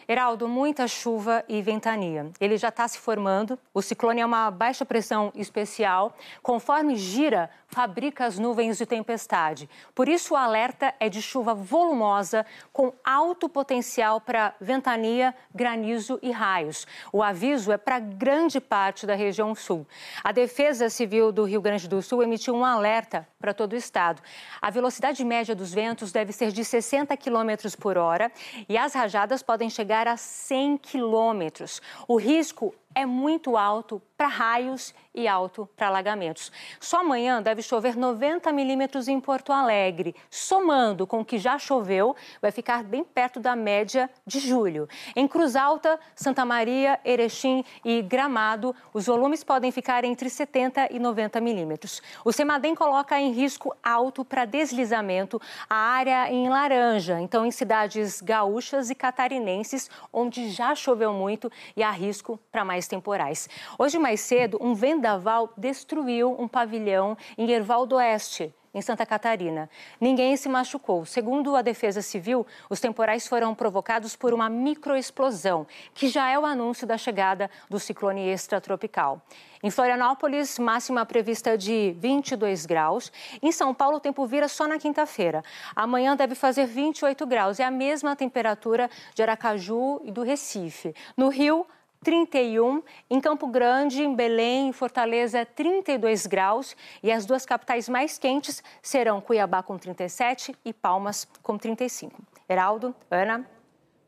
Heraldo, 0.07 0.49
muita 0.49 0.87
chuva 0.87 1.45
e 1.49 1.63
ventania. 1.63 2.31
Ele 2.41 2.57
já 2.57 2.69
está 2.69 2.87
se 2.87 2.99
formando. 2.99 3.59
O 3.73 3.81
ciclone 3.81 4.21
é 4.21 4.27
uma 4.27 4.51
baixa 4.51 4.85
pressão 4.85 5.33
especial. 5.35 6.15
Conforme 6.43 6.97
gira, 6.97 7.51
fabrica 7.75 8.25
as 8.25 8.39
nuvens 8.39 8.79
de 8.79 8.87
tempestade. 8.87 9.69
Por 9.97 10.09
isso, 10.09 10.35
o 10.35 10.37
alerta 10.37 10.95
é 11.01 11.09
de 11.09 11.21
chuva 11.21 11.53
volumosa, 11.55 12.47
com 12.73 12.93
alto 13.05 13.49
potencial 13.49 14.21
para 14.21 14.55
ventania, 14.61 15.35
granizo 15.53 16.21
e 16.23 16.31
raios. 16.31 16.87
O 17.13 17.21
aviso 17.21 17.73
é 17.73 17.77
para 17.77 17.99
grande 17.99 18.61
parte 18.61 19.05
da 19.07 19.17
região 19.17 19.57
sul. 19.57 19.85
A 20.23 20.31
Defesa 20.31 20.89
Civil 20.89 21.33
do 21.33 21.43
Rio 21.43 21.61
Grande 21.61 21.89
do 21.89 22.01
Sul 22.01 22.23
emitiu 22.23 22.55
um 22.55 22.65
alerta 22.65 23.27
para 23.41 23.53
todo 23.53 23.73
o 23.73 23.77
estado. 23.77 24.23
A 24.63 24.71
velocidade 24.71 25.25
média 25.25 25.55
dos 25.55 25.75
ventos 25.75 26.13
deve 26.13 26.33
ser 26.33 26.53
de 26.53 26.65
60 26.65 27.17
km 27.17 27.77
por 27.81 27.99
hora 27.99 28.31
e 28.69 28.79
as 28.79 28.95
rajadas 28.95 29.43
podem 29.43 29.69
chegar 29.69 30.07
a 30.07 30.17
100 30.17 30.79
quilômetros. 30.79 31.83
O 32.07 32.17
risco 32.17 32.73
é 32.95 33.05
muito 33.05 33.57
alto 33.57 34.01
para 34.17 34.29
raios 34.29 34.95
e 35.15 35.29
alto 35.29 35.69
para 35.77 35.89
alagamentos. 35.89 36.51
Só 36.81 37.01
amanhã 37.01 37.43
deve 37.43 37.63
chover 37.63 37.97
90 37.97 38.53
milímetros 38.53 39.09
em 39.09 39.21
Porto 39.21 39.53
Alegre. 39.53 40.15
Somando 40.31 41.07
com 41.07 41.21
o 41.21 41.25
que 41.25 41.39
já 41.39 41.59
choveu, 41.59 42.17
vai 42.41 42.51
ficar 42.51 42.83
bem 42.83 43.05
perto 43.05 43.41
da 43.41 43.55
média 43.57 44.09
de 44.27 44.39
julho. 44.39 44.89
Em 45.15 45.27
Cruz 45.27 45.57
Alta, 45.57 45.99
Santa 46.15 46.45
Maria, 46.45 46.99
Erechim 47.05 47.65
e 47.85 48.03
Gramado, 48.03 48.75
os 48.93 49.07
volumes 49.07 49.45
podem 49.45 49.71
ficar 49.71 50.05
entre 50.05 50.31
70 50.31 50.93
e 50.93 50.99
90 50.99 51.41
milímetros. 51.41 52.01
O 52.25 52.33
Semadem 52.33 52.75
coloca 52.75 53.19
em 53.21 53.33
risco 53.33 53.77
alto 53.83 54.25
para 54.25 54.45
deslizamento 54.45 55.41
a 55.69 55.77
área 55.77 56.31
em 56.31 56.49
laranja. 56.49 57.21
Então, 57.21 57.45
em 57.45 57.51
cidades 57.51 58.21
gaúchas 58.21 58.91
e 58.91 58.95
catarinenses, 58.95 59.91
onde 60.13 60.51
já 60.51 60.75
choveu 60.75 61.13
muito 61.13 61.51
e 61.77 61.83
há 61.83 61.91
risco 61.91 62.39
para 62.51 62.65
mais 62.65 62.84
temporais. 62.87 63.49
Hoje 63.79 63.99
mais 63.99 64.21
cedo, 64.21 64.59
um 64.61 64.75
vendaval 64.75 65.53
destruiu 65.57 66.35
um 66.39 66.49
pavilhão 66.49 67.17
em 67.37 67.51
Erval 67.51 67.87
do 67.87 67.97
Oeste, 67.97 68.55
em 68.75 68.83
Santa 68.83 69.07
Catarina. 69.07 69.71
Ninguém 70.01 70.37
se 70.37 70.49
machucou. 70.49 71.07
Segundo 71.07 71.55
a 71.55 71.63
Defesa 71.63 72.03
Civil, 72.03 72.45
os 72.69 72.81
temporais 72.81 73.27
foram 73.27 73.55
provocados 73.55 74.17
por 74.17 74.35
uma 74.35 74.51
microexplosão, 74.51 75.67
que 75.95 76.09
já 76.09 76.29
é 76.29 76.39
o 76.39 76.45
anúncio 76.45 76.87
da 76.87 76.99
chegada 76.99 77.49
do 77.71 77.79
ciclone 77.79 78.29
extratropical. 78.29 79.23
Em 79.63 79.71
Florianópolis, 79.71 80.59
máxima 80.59 81.07
prevista 81.07 81.57
de 81.57 81.95
22 81.99 82.67
graus. 82.67 83.11
Em 83.41 83.51
São 83.51 83.73
Paulo, 83.73 83.97
o 83.97 84.01
tempo 84.01 84.27
vira 84.27 84.49
só 84.49 84.67
na 84.67 84.79
quinta-feira. 84.79 85.43
Amanhã 85.75 86.15
deve 86.17 86.35
fazer 86.35 86.67
28 86.67 87.25
graus. 87.25 87.61
É 87.61 87.65
a 87.65 87.71
mesma 87.71 88.15
temperatura 88.17 88.91
de 89.15 89.23
Aracaju 89.23 90.03
e 90.05 90.11
do 90.11 90.23
Recife. 90.23 90.95
No 91.17 91.29
Rio, 91.29 91.67
31, 92.05 92.83
em 93.11 93.21
Campo 93.21 93.49
Grande, 93.49 94.03
em 94.03 94.15
Belém, 94.15 94.69
em 94.69 94.73
Fortaleza, 94.73 95.45
32 95.45 96.27
graus. 96.27 96.77
E 97.03 97.11
as 97.11 97.25
duas 97.25 97.47
capitais 97.47 97.89
mais 97.89 98.19
quentes 98.19 98.63
serão 98.83 99.21
Cuiabá 99.21 99.63
com 99.63 99.79
37 99.79 100.55
e 100.65 100.73
Palmas 100.73 101.27
com 101.43 101.57
35. 101.57 102.23
Heraldo, 102.49 102.95
Ana. 103.11 103.45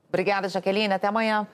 Obrigada, 0.09 0.49
Jaqueline. 0.49 0.93
Até 0.93 1.09
amanhã. 1.09 1.49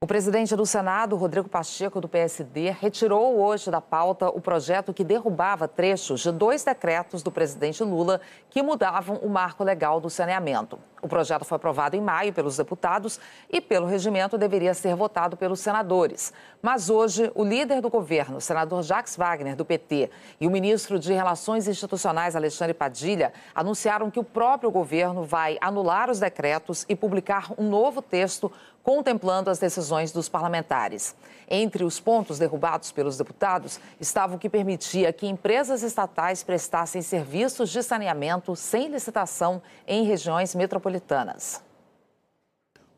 O 0.00 0.06
presidente 0.06 0.54
do 0.54 0.64
Senado, 0.64 1.16
Rodrigo 1.16 1.48
Pacheco, 1.48 2.00
do 2.00 2.08
PSD, 2.08 2.70
retirou 2.70 3.40
hoje 3.40 3.68
da 3.68 3.80
pauta 3.80 4.28
o 4.28 4.40
projeto 4.40 4.94
que 4.94 5.02
derrubava 5.02 5.66
trechos 5.66 6.20
de 6.20 6.30
dois 6.30 6.62
decretos 6.62 7.20
do 7.20 7.32
presidente 7.32 7.82
Lula 7.82 8.20
que 8.48 8.62
mudavam 8.62 9.16
o 9.16 9.28
marco 9.28 9.64
legal 9.64 10.00
do 10.00 10.08
saneamento. 10.08 10.78
O 11.02 11.08
projeto 11.08 11.44
foi 11.44 11.56
aprovado 11.56 11.96
em 11.96 12.00
maio 12.00 12.32
pelos 12.32 12.56
deputados 12.56 13.20
e, 13.50 13.60
pelo 13.60 13.86
regimento, 13.86 14.38
deveria 14.38 14.72
ser 14.72 14.94
votado 14.94 15.36
pelos 15.36 15.60
senadores. 15.60 16.32
Mas 16.62 16.90
hoje, 16.90 17.30
o 17.34 17.44
líder 17.44 17.80
do 17.80 17.90
governo, 17.90 18.40
senador 18.40 18.82
Jacques 18.82 19.16
Wagner, 19.16 19.54
do 19.54 19.64
PT, 19.64 20.10
e 20.40 20.46
o 20.46 20.50
ministro 20.50 20.98
de 20.98 21.12
Relações 21.12 21.68
Institucionais, 21.68 22.34
Alexandre 22.34 22.74
Padilha, 22.74 23.32
anunciaram 23.54 24.10
que 24.10 24.18
o 24.18 24.24
próprio 24.24 24.70
governo 24.70 25.24
vai 25.24 25.56
anular 25.60 26.10
os 26.10 26.20
decretos 26.20 26.84
e 26.88 26.96
publicar 26.96 27.52
um 27.56 27.68
novo 27.68 28.00
texto 28.00 28.50
contemplando 28.88 29.50
as 29.50 29.58
decisões 29.58 30.12
dos 30.12 30.30
parlamentares. 30.30 31.14
Entre 31.46 31.84
os 31.84 32.00
pontos 32.00 32.38
derrubados 32.38 32.90
pelos 32.90 33.18
deputados 33.18 33.78
estava 34.00 34.34
o 34.36 34.38
que 34.38 34.48
permitia 34.48 35.12
que 35.12 35.26
empresas 35.26 35.82
estatais 35.82 36.42
prestassem 36.42 37.02
serviços 37.02 37.68
de 37.68 37.82
saneamento 37.82 38.56
sem 38.56 38.88
licitação 38.88 39.60
em 39.86 40.04
regiões 40.04 40.54
metropolitanas. 40.54 41.60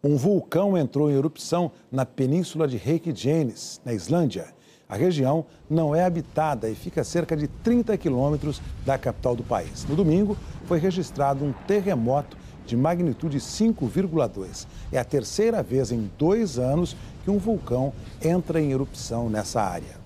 Um 0.05 0.17
vulcão 0.17 0.79
entrou 0.79 1.11
em 1.11 1.15
erupção 1.15 1.73
na 1.91 2.07
península 2.07 2.69
de 2.69 2.77
Reykjanes, 2.77 3.81
na 3.85 3.93
Islândia. 3.93 4.55
A 4.89 4.95
região 4.95 5.45
não 5.69 5.93
é 5.93 6.05
habitada 6.05 6.71
e 6.71 6.75
fica 6.77 7.01
a 7.01 7.05
cerca 7.05 7.37
de 7.37 7.49
30 7.49 7.99
quilômetros 7.99 8.63
da 8.87 8.97
capital 8.97 9.35
do 9.35 9.43
país. 9.43 9.85
No 9.87 9.97
domingo, 9.97 10.37
foi 10.67 10.79
registrado 10.79 11.45
um 11.45 11.53
terremoto 11.67 12.37
de 12.71 12.77
magnitude 12.77 13.39
5,2. 13.39 14.67
É 14.93 14.99
a 14.99 15.05
terceira 15.05 15.63
vez 15.63 15.91
em 15.91 16.11
dois 16.17 16.59
anos 16.59 16.97
que 17.25 17.31
um 17.31 17.39
vulcão 17.39 17.93
entra 18.23 18.61
em 18.61 18.71
erupção 18.71 19.29
nessa 19.29 19.61
área. 19.61 20.01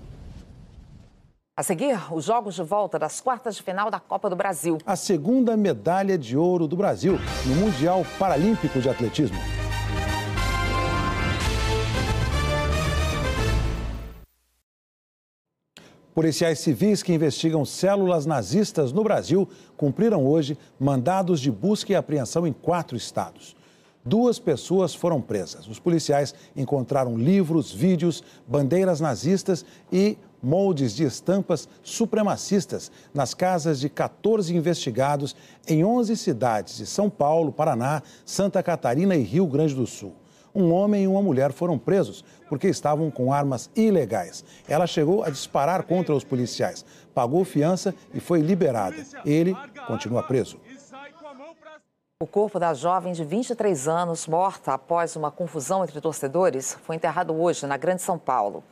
A 1.57 1.63
seguir, 1.63 1.97
os 2.11 2.25
jogos 2.25 2.55
de 2.55 2.63
volta 2.63 2.99
das 2.99 3.21
quartas 3.21 3.55
de 3.55 3.63
final 3.63 3.89
da 3.89 3.99
Copa 3.99 4.29
do 4.29 4.35
Brasil. 4.35 4.77
A 4.85 4.97
segunda 4.97 5.55
medalha 5.55 6.17
de 6.17 6.35
ouro 6.35 6.67
do 6.67 6.75
Brasil 6.75 7.17
no 7.45 7.55
Mundial 7.55 8.05
Paralímpico 8.19 8.81
de 8.81 8.89
Atletismo. 8.89 9.37
Policiais 16.15 16.59
civis 16.59 17.03
que 17.03 17.11
investigam 17.11 17.65
células 17.65 18.25
nazistas 18.25 18.93
no 18.93 19.03
Brasil 19.03 19.49
cumpriram 19.75 20.25
hoje 20.25 20.57
mandados 20.79 21.41
de 21.41 21.51
busca 21.51 21.91
e 21.91 21.95
apreensão 21.95 22.47
em 22.47 22.53
quatro 22.53 22.95
estados. 22.95 23.53
Duas 24.01 24.39
pessoas 24.39 24.95
foram 24.95 25.19
presas. 25.19 25.67
Os 25.67 25.77
policiais 25.77 26.33
encontraram 26.55 27.17
livros, 27.17 27.69
vídeos, 27.69 28.23
bandeiras 28.47 29.01
nazistas 29.01 29.65
e 29.91 30.17
moldes 30.41 30.95
de 30.95 31.03
estampas 31.03 31.67
supremacistas 31.83 32.89
nas 33.13 33.33
casas 33.33 33.81
de 33.81 33.89
14 33.89 34.55
investigados 34.55 35.35
em 35.67 35.83
11 35.83 36.15
cidades 36.15 36.77
de 36.77 36.85
São 36.85 37.09
Paulo, 37.09 37.51
Paraná, 37.51 38.01
Santa 38.25 38.63
Catarina 38.63 39.17
e 39.17 39.21
Rio 39.21 39.47
Grande 39.47 39.75
do 39.75 39.85
Sul 39.85 40.13
um 40.55 40.71
homem 40.71 41.03
e 41.03 41.07
uma 41.07 41.21
mulher 41.21 41.51
foram 41.51 41.77
presos 41.77 42.23
porque 42.49 42.67
estavam 42.67 43.09
com 43.11 43.31
armas 43.33 43.69
ilegais. 43.75 44.43
Ela 44.67 44.87
chegou 44.87 45.23
a 45.23 45.29
disparar 45.29 45.83
contra 45.83 46.15
os 46.15 46.23
policiais, 46.23 46.85
pagou 47.13 47.43
fiança 47.43 47.93
e 48.13 48.19
foi 48.19 48.41
liberada. 48.41 48.97
Ele 49.25 49.55
continua 49.87 50.23
preso. 50.23 50.59
O 52.21 52.25
corpo 52.25 52.57
da 52.57 52.73
jovem 52.73 53.11
de 53.11 53.25
23 53.25 53.89
anos, 53.89 54.25
morta 54.25 54.73
após 54.73 55.17
uma 55.17 55.29
confusão 55.29 55.83
entre 55.83 55.99
torcedores, 55.99 56.77
foi 56.83 56.95
enterrado 56.95 57.35
hoje 57.35 57.67
na 57.67 57.75
Grande 57.75 58.01
São 58.01 58.17
Paulo. 58.17 58.63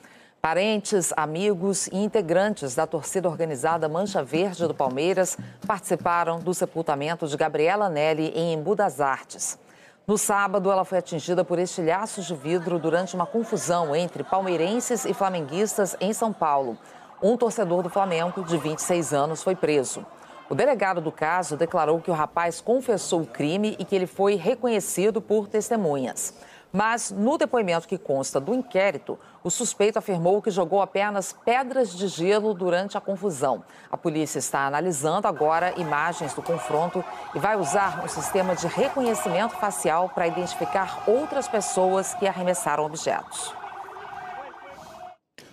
Parentes, 0.42 1.14
amigos 1.16 1.88
e 1.88 1.96
integrantes 1.96 2.76
da 2.76 2.86
torcida 2.86 3.30
organizada 3.30 3.88
Mancha 3.88 4.22
Verde 4.22 4.68
do 4.68 4.74
Palmeiras 4.74 5.38
participaram 5.66 6.40
do 6.40 6.54
sepultamento 6.54 7.28
de 7.28 7.38
Gabriela 7.38 7.88
Nelly 7.90 8.34
em 8.36 8.54
Embu 8.54 8.76
das 8.76 9.00
Artes. 9.00 9.58
No 10.06 10.18
sábado, 10.18 10.70
ela 10.70 10.84
foi 10.84 10.98
atingida 10.98 11.46
por 11.46 11.58
estilhaços 11.58 12.26
de 12.26 12.36
vidro 12.36 12.78
durante 12.78 13.16
uma 13.16 13.26
confusão 13.26 13.96
entre 13.96 14.22
palmeirenses 14.22 15.06
e 15.06 15.13
flamenguistas 15.13 15.96
em 16.02 16.12
São 16.12 16.34
Paulo. 16.34 16.78
Um 17.22 17.38
torcedor 17.38 17.82
do 17.82 17.89
Flamengo, 17.89 18.44
de 18.44 18.58
26 18.58 19.13
anos, 19.13 19.42
foi 19.42 19.56
preso. 19.56 20.06
O 20.50 20.56
delegado 20.56 21.00
do 21.00 21.10
caso 21.10 21.56
declarou 21.56 22.02
que 22.02 22.12
o 22.12 22.13
rapaz 22.13 22.60
confessou 22.60 23.22
o 23.22 23.26
crime 23.26 23.78
e 23.80 23.86
que 23.86 23.96
ele 23.96 24.06
foi 24.06 24.36
reconhecido 24.36 25.22
por 25.22 25.48
testemunhas. 25.48 26.34
Mas 26.76 27.12
no 27.12 27.38
depoimento 27.38 27.88
que 27.88 28.00
consta 28.00 28.40
do 28.40 28.52
inquérito, 28.52 29.20
o 29.44 29.52
suspeito 29.52 30.00
afirmou 30.00 30.42
que 30.42 30.50
jogou 30.50 30.82
apenas 30.82 31.32
pedras 31.32 31.96
de 31.96 32.08
gelo 32.08 32.52
durante 32.52 32.98
a 32.98 33.02
confusão. 33.02 33.64
A 33.92 33.96
polícia 33.96 34.40
está 34.40 34.66
analisando 34.66 35.28
agora 35.28 35.80
imagens 35.80 36.34
do 36.34 36.42
confronto 36.42 37.06
e 37.36 37.38
vai 37.38 37.56
usar 37.56 38.04
um 38.04 38.08
sistema 38.08 38.56
de 38.56 38.66
reconhecimento 38.66 39.56
facial 39.58 40.10
para 40.10 40.26
identificar 40.26 41.04
outras 41.06 41.48
pessoas 41.48 42.16
que 42.16 42.26
arremessaram 42.26 42.84
objetos. 42.84 43.54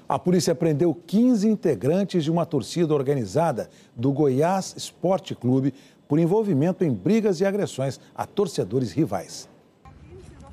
A 0.09 0.19
polícia 0.19 0.55
prendeu 0.55 0.95
15 0.95 1.47
integrantes 1.47 2.25
de 2.25 2.31
uma 2.31 2.47
torcida 2.47 2.95
organizada 2.95 3.69
do 3.95 4.11
Goiás 4.11 4.75
Esporte 4.75 5.35
Clube 5.35 5.75
por 6.09 6.19
envolvimento 6.19 6.83
em 6.83 6.91
brigas 6.91 7.43
e 7.43 7.45
agressões 7.45 8.01
a 8.15 8.25
torcedores 8.25 8.91
rivais. 8.91 9.50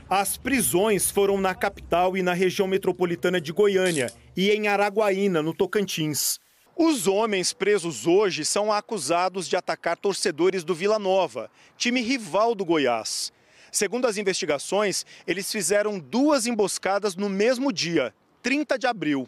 As 0.10 0.38
prisões 0.38 1.12
foram 1.12 1.38
na 1.38 1.54
capital 1.54 2.16
e 2.16 2.22
na 2.22 2.32
região 2.34 2.66
metropolitana 2.66 3.42
de 3.42 3.52
Goiânia 3.52 4.10
e 4.38 4.52
em 4.52 4.70
Araguaína, 4.70 5.44
no 5.44 5.54
Tocantins. 5.54 6.40
Os 6.78 7.08
homens 7.08 7.52
presos 7.52 8.08
hoje 8.08 8.46
são 8.46 8.72
acusados 8.72 9.50
de 9.50 9.58
atacar 9.58 9.98
torcedores 9.98 10.64
do 10.64 10.74
Vila 10.74 10.98
Nova, 10.98 11.52
time 11.76 12.00
rival 12.00 12.56
do 12.56 12.64
Goiás. 12.64 13.34
Segundo 13.70 14.08
as 14.08 14.16
investigações, 14.16 15.06
eles 15.28 15.52
fizeram 15.52 16.00
duas 16.00 16.48
emboscadas 16.48 17.18
no 17.18 17.28
mesmo 17.28 17.74
dia, 17.74 18.14
30 18.42 18.80
de 18.80 18.88
abril. 18.88 19.28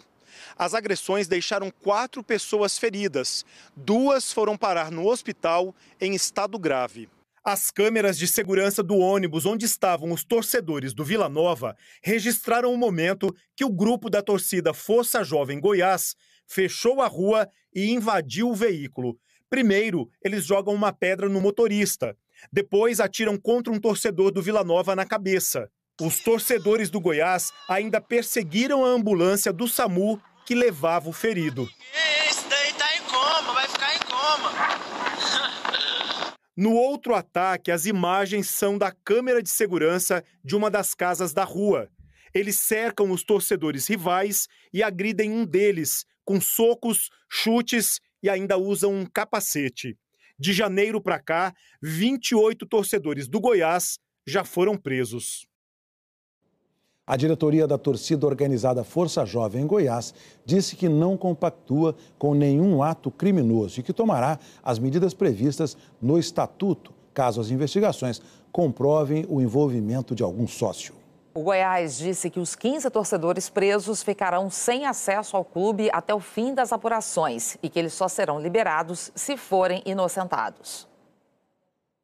As 0.58 0.74
agressões 0.74 1.28
deixaram 1.28 1.70
quatro 1.70 2.24
pessoas 2.24 2.78
feridas. 2.78 3.46
Duas 3.76 4.32
foram 4.32 4.56
parar 4.56 4.92
no 4.92 5.06
hospital 5.10 5.76
em 6.00 6.16
estado 6.16 6.58
grave. 6.58 7.10
As 7.52 7.72
câmeras 7.72 8.16
de 8.16 8.28
segurança 8.28 8.84
do 8.84 8.96
ônibus 9.00 9.44
onde 9.44 9.66
estavam 9.66 10.12
os 10.12 10.24
torcedores 10.24 10.94
do 10.94 11.04
Vila 11.04 11.28
Nova 11.28 11.76
registraram 12.04 12.72
o 12.72 12.78
momento 12.78 13.36
que 13.56 13.66
o 13.66 13.72
grupo 13.72 14.08
da 14.08 14.22
torcida 14.22 14.72
Força 14.72 15.24
Jovem 15.24 15.60
Goiás 15.60 16.16
fechou 16.46 17.02
a 17.02 17.08
rua 17.08 17.50
e 17.74 17.90
invadiu 17.90 18.52
o 18.52 18.56
veículo. 18.56 19.18
Primeiro, 19.50 20.08
eles 20.24 20.46
jogam 20.46 20.76
uma 20.76 20.94
pedra 20.94 21.28
no 21.28 21.42
motorista. 21.42 22.16
Depois, 22.54 23.00
atiram 23.00 23.36
contra 23.36 23.74
um 23.74 23.80
torcedor 23.80 24.30
do 24.30 24.44
Vila 24.44 24.64
Nova 24.64 24.96
na 24.96 25.04
cabeça. 25.04 25.72
Os 26.00 26.20
torcedores 26.20 26.92
do 26.92 27.02
Goiás 27.02 27.52
ainda 27.68 28.00
perseguiram 28.00 28.86
a 28.86 28.90
ambulância 28.90 29.52
do 29.52 29.68
SAMU 29.68 30.22
que 30.46 30.54
levava 30.54 31.10
o 31.10 31.14
ferido. 31.14 31.68
Esse 32.30 32.48
daí 32.48 32.74
tá 32.74 32.96
em 32.96 33.02
coma, 33.02 33.54
vai 33.54 33.68
ficar 33.68 33.96
em 33.96 34.00
coma. 34.02 34.80
No 36.60 36.74
outro 36.74 37.16
ataque, 37.16 37.72
as 37.72 37.86
imagens 37.86 38.50
são 38.50 38.78
da 38.78 38.92
câmera 38.92 39.42
de 39.42 39.50
segurança 39.50 40.22
de 40.44 40.58
uma 40.58 40.70
das 40.70 40.94
casas 40.94 41.32
da 41.32 41.46
rua. 41.46 41.90
Eles 42.34 42.60
cercam 42.60 43.12
os 43.12 43.24
torcedores 43.24 43.88
rivais 43.88 44.46
e 44.74 44.84
agridem 44.84 45.32
um 45.32 45.46
deles 45.46 46.06
com 46.26 46.42
socos, 46.42 47.10
chutes 47.30 48.02
e 48.22 48.30
ainda 48.30 48.58
usam 48.58 48.94
um 48.94 49.06
capacete. 49.06 49.98
De 50.38 50.52
janeiro 50.52 51.02
para 51.02 51.18
cá, 51.18 51.54
28 51.82 52.66
torcedores 52.66 53.30
do 53.30 53.40
Goiás 53.40 53.98
já 54.28 54.44
foram 54.44 54.76
presos. 54.76 55.48
A 57.10 57.16
diretoria 57.16 57.66
da 57.66 57.76
torcida 57.76 58.28
organizada 58.28 58.84
Força 58.84 59.26
Jovem 59.26 59.64
em 59.64 59.66
Goiás 59.66 60.14
disse 60.46 60.76
que 60.76 60.88
não 60.88 61.18
compactua 61.18 61.96
com 62.20 62.36
nenhum 62.36 62.84
ato 62.84 63.10
criminoso 63.10 63.80
e 63.80 63.84
que 63.84 63.92
tomará 63.92 64.38
as 64.62 64.78
medidas 64.78 65.12
previstas 65.12 65.76
no 66.00 66.20
estatuto, 66.20 66.94
caso 67.12 67.42
as 67.42 67.50
investigações 67.50 68.22
comprovem 68.52 69.26
o 69.28 69.42
envolvimento 69.42 70.14
de 70.14 70.22
algum 70.22 70.48
sócio. 70.48 70.94
O 71.34 71.42
Goiás 71.42 71.98
disse 71.98 72.30
que 72.30 72.40
os 72.40 72.54
15 72.54 72.88
torcedores 72.92 73.50
presos 73.50 74.04
ficarão 74.04 74.48
sem 74.52 74.86
acesso 74.86 75.36
ao 75.36 75.44
clube 75.44 75.90
até 75.92 76.14
o 76.14 76.20
fim 76.20 76.54
das 76.54 76.72
apurações 76.72 77.58
e 77.64 77.70
que 77.70 77.80
eles 77.80 77.94
só 77.94 78.08
serão 78.08 78.40
liberados 78.40 79.12
se 79.16 79.36
forem 79.36 79.82
inocentados. 79.84 80.88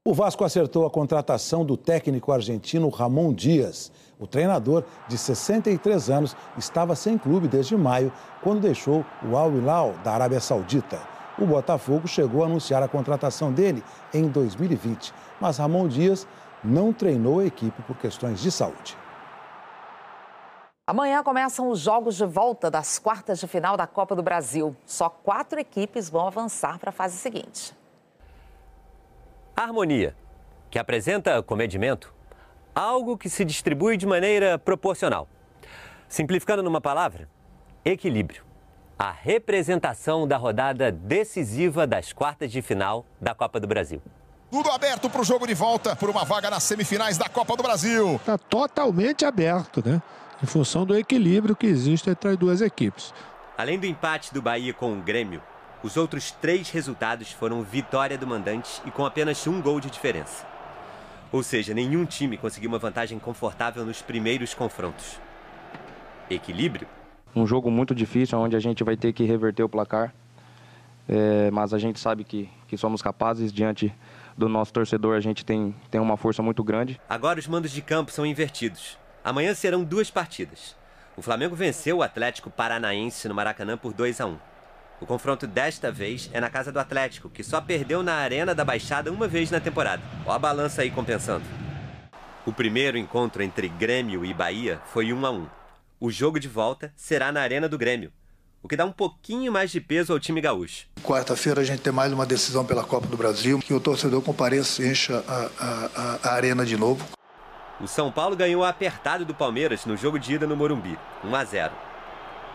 O 0.08 0.14
Vasco 0.14 0.44
acertou 0.44 0.86
a 0.86 0.90
contratação 0.92 1.66
do 1.66 1.76
técnico 1.76 2.32
argentino 2.32 2.90
Ramon 2.90 3.34
Dias. 3.34 3.92
O 4.20 4.26
treinador, 4.26 4.84
de 5.08 5.18
63 5.18 6.10
anos, 6.10 6.36
estava 6.58 6.96
sem 6.96 7.18
clube 7.18 7.48
desde 7.48 7.76
maio, 7.76 8.12
quando 8.42 8.62
deixou 8.62 9.06
o 9.24 9.36
Al 9.36 9.52
Hilal 9.52 9.94
da 10.04 10.14
Arábia 10.14 10.40
Saudita. 10.40 11.00
O 11.38 11.46
Botafogo 11.46 12.08
chegou 12.08 12.44
a 12.44 12.46
anunciar 12.46 12.82
a 12.82 12.88
contratação 12.88 13.52
dele 13.52 13.84
em 14.14 14.28
2020, 14.28 15.14
mas 15.40 15.58
Ramon 15.58 15.88
Dias 15.88 16.26
não 16.64 16.94
treinou 16.94 17.40
a 17.40 17.46
equipe 17.46 17.82
por 17.84 17.98
questões 17.98 18.40
de 18.40 18.50
saúde. 18.50 18.98
Amanhã 20.88 21.24
começam 21.24 21.70
os 21.70 21.80
jogos 21.80 22.16
de 22.16 22.26
volta 22.26 22.70
das 22.70 23.00
quartas 23.00 23.40
de 23.40 23.48
final 23.48 23.76
da 23.76 23.88
Copa 23.88 24.16
do 24.16 24.22
Brasil. 24.22 24.76
Só 24.86 25.10
quatro 25.10 25.60
equipes 25.60 26.10
vão 26.10 26.28
avançar 26.28 26.78
para 26.78 26.90
a 26.90 26.94
fase 26.94 27.18
seguinte. 27.18 27.76
Harmonia, 29.56 30.16
que 30.70 30.78
apresenta 30.78 31.42
comedimento, 31.42 32.14
algo 32.76 33.18
que 33.18 33.30
se 33.30 33.46
distribui 33.46 33.96
de 33.96 34.06
maneira 34.06 34.60
proporcional. 34.60 35.28
Simplificando 36.10 36.62
numa 36.62 36.82
palavra, 36.82 37.30
equilíbrio. 37.84 38.44
A 39.00 39.12
representação 39.12 40.28
da 40.28 40.38
rodada 40.38 40.92
decisiva 40.92 41.88
das 41.88 42.14
quartas 42.14 42.52
de 42.52 42.62
final 42.62 43.06
da 43.20 43.34
Copa 43.34 43.60
do 43.60 43.68
Brasil. 43.68 44.02
Tudo 44.52 44.70
aberto 44.72 45.10
para 45.10 45.22
o 45.22 45.24
jogo 45.24 45.48
de 45.48 45.54
volta 45.54 45.96
por 45.96 46.10
uma 46.10 46.24
vaga 46.24 46.50
nas 46.50 46.64
semifinais 46.64 47.18
da 47.18 47.28
Copa 47.28 47.58
do 47.58 47.64
Brasil. 47.64 48.16
Está 48.16 48.38
totalmente 48.38 49.26
aberto, 49.26 49.82
né? 49.86 50.02
em 50.42 50.46
função 50.46 50.86
do 50.86 50.98
equilíbrio 50.98 51.56
que 51.56 51.66
existe 51.66 52.10
entre 52.10 52.30
as 52.30 52.38
duas 52.38 52.62
equipes. 52.62 53.14
Além 53.58 53.80
do 53.80 53.86
empate 53.86 54.34
do 54.34 54.42
Bahia 54.42 54.74
com 54.74 54.94
o 54.94 55.02
Grêmio, 55.02 55.42
os 55.82 55.98
outros 55.98 56.32
três 56.32 56.70
resultados 56.70 57.32
foram 57.32 57.64
vitória 57.64 58.18
do 58.18 58.28
mandante 58.28 58.82
e 58.86 58.92
com 58.92 59.06
apenas 59.06 59.46
um 59.48 59.62
gol 59.62 59.80
de 59.80 59.90
diferença. 59.90 60.55
Ou 61.36 61.44
seja, 61.44 61.74
nenhum 61.74 62.06
time 62.06 62.38
conseguiu 62.38 62.70
uma 62.70 62.80
vantagem 62.80 63.20
confortável 63.20 63.86
nos 63.86 64.02
primeiros 64.02 64.54
confrontos. 64.54 65.20
Equilíbrio? 66.30 66.88
Um 67.36 67.46
jogo 67.46 67.70
muito 67.70 67.94
difícil, 67.94 68.40
onde 68.40 68.56
a 68.56 68.60
gente 68.62 68.86
vai 68.86 68.96
ter 68.96 69.12
que 69.12 69.26
reverter 69.26 69.62
o 69.62 69.68
placar. 69.68 70.16
É, 71.10 71.52
mas 71.52 71.74
a 71.74 71.78
gente 71.78 72.00
sabe 72.00 72.24
que, 72.24 72.50
que 72.70 72.78
somos 72.78 73.02
capazes 73.02 73.52
diante 73.52 73.94
do 74.38 74.48
nosso 74.48 74.72
torcedor, 74.72 75.18
a 75.18 75.20
gente 75.20 75.44
tem, 75.44 75.76
tem 75.92 76.00
uma 76.00 76.16
força 76.16 76.42
muito 76.42 76.64
grande. 76.64 77.02
Agora 77.10 77.38
os 77.38 77.48
mandos 77.50 77.72
de 77.72 77.82
campo 77.82 78.14
são 78.14 78.26
invertidos. 78.26 78.98
Amanhã 79.22 79.54
serão 79.54 79.84
duas 79.84 80.10
partidas. 80.10 80.74
O 81.18 81.22
Flamengo 81.22 81.54
venceu 81.54 81.98
o 81.98 82.02
Atlético 82.02 82.50
Paranaense 82.50 83.28
no 83.28 83.36
Maracanã 83.36 83.76
por 83.76 83.92
2 83.92 84.22
a 84.22 84.26
1. 84.26 84.38
O 85.02 85.06
confronto 85.06 85.46
desta 85.46 85.92
vez 85.92 86.30
é 86.32 86.40
na 86.40 86.50
casa 86.50 86.72
do 86.72 86.80
Atlético, 86.80 87.30
que 87.30 87.44
só 87.44 87.60
perdeu 87.60 88.02
na 88.02 88.16
Arena 88.16 88.56
da 88.56 88.64
Baixada 88.64 89.12
uma 89.12 89.28
vez 89.28 89.52
na 89.52 89.60
temporada. 89.60 90.02
Ó 90.26 90.32
a 90.32 90.40
balança 90.40 90.82
aí 90.82 90.90
compensando. 90.90 91.44
O 92.46 92.54
primeiro 92.54 92.98
encontro 92.98 93.44
entre 93.44 93.68
Grêmio 93.68 94.24
e 94.24 94.34
Bahia 94.34 94.80
foi 94.94 95.12
1 95.12 95.26
a 95.26 95.32
1. 95.32 95.48
O 96.00 96.12
jogo 96.12 96.40
de 96.40 96.48
volta 96.48 96.94
será 96.96 97.32
na 97.32 97.42
Arena 97.42 97.68
do 97.68 97.78
Grêmio, 97.78 98.12
o 98.62 98.68
que 98.68 98.76
dá 98.76 98.86
um 98.86 98.92
pouquinho 98.92 99.52
mais 99.52 99.72
de 99.72 99.82
peso 99.82 100.14
ao 100.14 100.20
time 100.20 100.42
gaúcho. 100.42 100.88
Quarta-feira 101.04 101.62
a 101.62 101.64
gente 101.64 101.82
tem 101.82 101.94
mais 101.94 102.12
uma 102.12 102.26
decisão 102.26 102.66
pela 102.66 102.84
Copa 102.84 103.08
do 103.08 103.18
Brasil, 103.18 103.60
que 103.60 103.74
o 103.74 103.80
torcedor 103.80 104.22
compareça 104.22 104.82
e 104.82 104.92
encha 104.92 105.24
a, 105.28 105.50
a, 105.60 106.20
a, 106.24 106.34
arena 106.34 106.66
de 106.66 106.78
novo. 106.78 107.06
O 107.80 107.88
São 107.88 108.12
Paulo 108.12 108.36
ganhou 108.36 108.64
apertado 108.64 109.26
do 109.26 109.36
Palmeiras 109.36 109.86
no 109.86 109.98
jogo 109.98 110.18
de 110.18 110.34
ida 110.34 110.48
no 110.48 110.56
Morumbi, 110.56 110.98
1 111.24 111.36
a 111.36 111.44
0. 111.44 111.74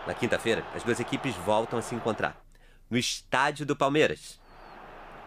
Na 0.07 0.13
quinta-feira, 0.13 0.63
as 0.75 0.83
duas 0.83 0.99
equipes 0.99 1.35
voltam 1.45 1.77
a 1.77 1.81
se 1.81 1.93
encontrar 1.93 2.41
no 2.91 2.97
estádio 2.97 3.65
do 3.65 3.73
Palmeiras. 3.73 4.37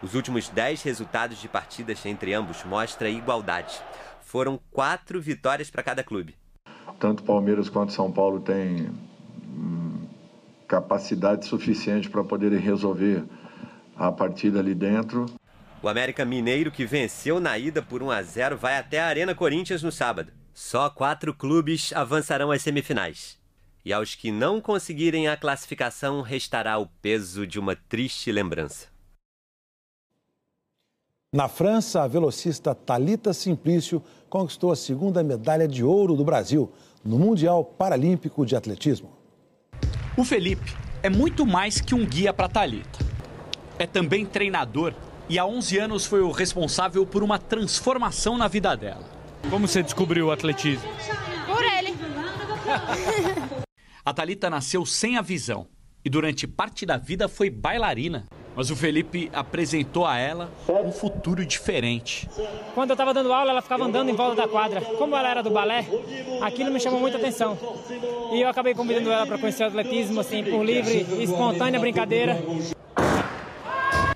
Os 0.03 0.13
últimos 0.13 0.47
10 0.49 0.83
resultados 0.83 1.41
de 1.41 1.47
partidas 1.47 2.05
entre 2.05 2.31
ambos 2.31 2.63
mostram 2.63 3.09
igualdade. 3.09 3.81
Foram 4.21 4.59
quatro 4.69 5.19
vitórias 5.19 5.71
para 5.71 5.81
cada 5.81 6.03
clube. 6.03 6.35
Tanto 6.99 7.23
Palmeiras 7.23 7.67
quanto 7.67 7.91
São 7.91 8.11
Paulo 8.11 8.39
têm 8.39 8.91
hum, 9.47 10.07
capacidade 10.67 11.45
suficiente 11.47 12.07
para 12.07 12.23
poderem 12.23 12.59
resolver 12.59 13.23
a 13.97 14.11
partida 14.11 14.59
ali 14.59 14.75
dentro. 14.75 15.25
O 15.81 15.89
América 15.89 16.23
Mineiro, 16.23 16.71
que 16.71 16.85
venceu 16.85 17.39
na 17.39 17.57
ida 17.57 17.81
por 17.81 18.03
1 18.03 18.11
a 18.11 18.21
0, 18.21 18.57
vai 18.57 18.77
até 18.77 18.99
a 18.99 19.07
Arena 19.07 19.33
Corinthians 19.33 19.81
no 19.81 19.91
sábado. 19.91 20.31
Só 20.53 20.89
quatro 20.89 21.33
clubes 21.33 21.91
avançarão 21.93 22.51
às 22.51 22.61
semifinais. 22.61 23.39
E 23.85 23.93
aos 23.93 24.15
que 24.15 24.31
não 24.31 24.59
conseguirem 24.59 25.27
a 25.27 25.37
classificação, 25.37 26.23
restará 26.23 26.79
o 26.79 26.87
peso 26.87 27.45
de 27.45 27.59
uma 27.59 27.75
triste 27.75 28.31
lembrança. 28.31 28.87
Na 31.31 31.47
França, 31.47 32.01
a 32.01 32.07
velocista 32.07 32.73
Talita 32.73 33.31
Simplício 33.31 34.01
conquistou 34.27 34.71
a 34.71 34.75
segunda 34.75 35.21
medalha 35.21 35.67
de 35.67 35.83
ouro 35.83 36.15
do 36.15 36.25
Brasil 36.25 36.71
no 37.03 37.19
Mundial 37.19 37.63
Paralímpico 37.63 38.43
de 38.43 38.55
Atletismo. 38.55 39.15
O 40.17 40.23
Felipe 40.23 40.75
é 41.03 41.09
muito 41.09 41.45
mais 41.45 41.79
que 41.79 41.93
um 41.93 42.05
guia 42.05 42.33
para 42.33 42.49
Talita. 42.49 42.97
É 43.77 43.85
também 43.85 44.25
treinador 44.25 44.95
e 45.29 45.37
há 45.37 45.45
11 45.45 45.77
anos 45.77 46.05
foi 46.07 46.21
o 46.21 46.31
responsável 46.31 47.05
por 47.05 47.21
uma 47.21 47.37
transformação 47.37 48.35
na 48.35 48.47
vida 48.47 48.75
dela. 48.75 49.03
Como 49.49 49.67
você 49.67 49.83
descobriu 49.83 50.27
o 50.27 50.31
atletismo? 50.31 50.89
Por 51.45 51.63
ele. 51.63 51.93
a 54.05 54.13
Talita 54.13 54.51
nasceu 54.51 54.85
sem 54.85 55.17
a 55.17 55.21
visão 55.21 55.67
e 56.03 56.09
durante 56.11 56.45
parte 56.45 56.85
da 56.85 56.95
vida 56.95 57.27
foi 57.27 57.49
bailarina. 57.49 58.27
Mas 58.55 58.69
o 58.69 58.75
Felipe 58.75 59.29
apresentou 59.33 60.05
a 60.05 60.17
ela 60.17 60.49
um 60.69 60.91
futuro 60.91 61.43
diferente. 61.45 62.29
Quando 62.73 62.91
eu 62.91 62.93
estava 62.93 63.13
dando 63.13 63.33
aula, 63.33 63.49
ela 63.49 63.61
ficava 63.61 63.83
andando 63.83 64.09
em 64.09 64.13
volta 64.13 64.35
da 64.43 64.47
quadra. 64.47 64.79
Como 64.79 65.13
ela 65.13 65.29
era 65.29 65.43
do 65.43 65.49
balé, 65.49 65.85
aquilo 66.41 66.71
me 66.71 66.79
chamou 66.79 66.99
muita 66.99 67.17
atenção. 67.17 67.57
E 68.31 68.39
eu 68.39 68.47
acabei 68.47 68.73
convidando 68.73 69.11
ela 69.11 69.25
para 69.25 69.37
conhecer 69.39 69.63
o 69.63 69.67
atletismo, 69.67 70.21
assim, 70.21 70.41
por 70.43 70.63
livre 70.63 71.05
e 71.17 71.23
espontânea 71.23 71.79
brincadeira. 71.79 72.41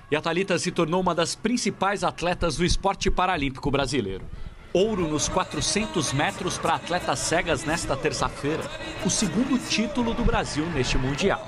E 0.10 0.16
a 0.16 0.22
Thalita 0.22 0.58
se 0.58 0.72
tornou 0.72 1.02
uma 1.02 1.14
das 1.14 1.36
principais 1.36 2.04
atletas 2.04 2.56
do 2.56 2.64
esporte 2.64 3.12
paralímpico 3.12 3.70
brasileiro. 3.70 4.24
Ouro 4.72 5.08
nos 5.08 5.28
400 5.28 6.14
metros 6.14 6.58
para 6.60 6.76
atletas 6.76 7.20
cegas 7.20 7.64
nesta 7.64 7.98
terça-feira. 7.98 8.64
O 9.04 9.10
segundo 9.10 9.58
título 9.58 10.14
do 10.14 10.24
Brasil 10.24 10.66
neste 10.68 10.98
Mundial. 10.98 11.46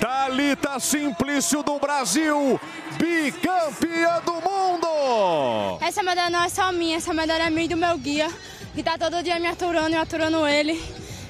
Talita 0.00 0.80
Simplício 0.80 1.62
do 1.62 1.78
Brasil, 1.78 2.58
bicampeã 2.98 4.20
do 4.24 4.32
mundo! 4.32 5.78
Essa 5.80 6.02
medalha 6.02 6.30
não 6.30 6.42
é 6.42 6.48
só 6.48 6.72
minha, 6.72 6.96
essa 6.96 7.14
medalha 7.14 7.44
é 7.44 7.50
minha 7.50 7.66
e 7.66 7.68
do 7.68 7.76
meu 7.76 7.96
guia, 7.98 8.28
que 8.74 8.80
está 8.80 8.98
todo 8.98 9.22
dia 9.22 9.38
me 9.38 9.46
aturando 9.46 9.90
e 9.90 9.96
aturando 9.96 10.46
ele. 10.46 10.82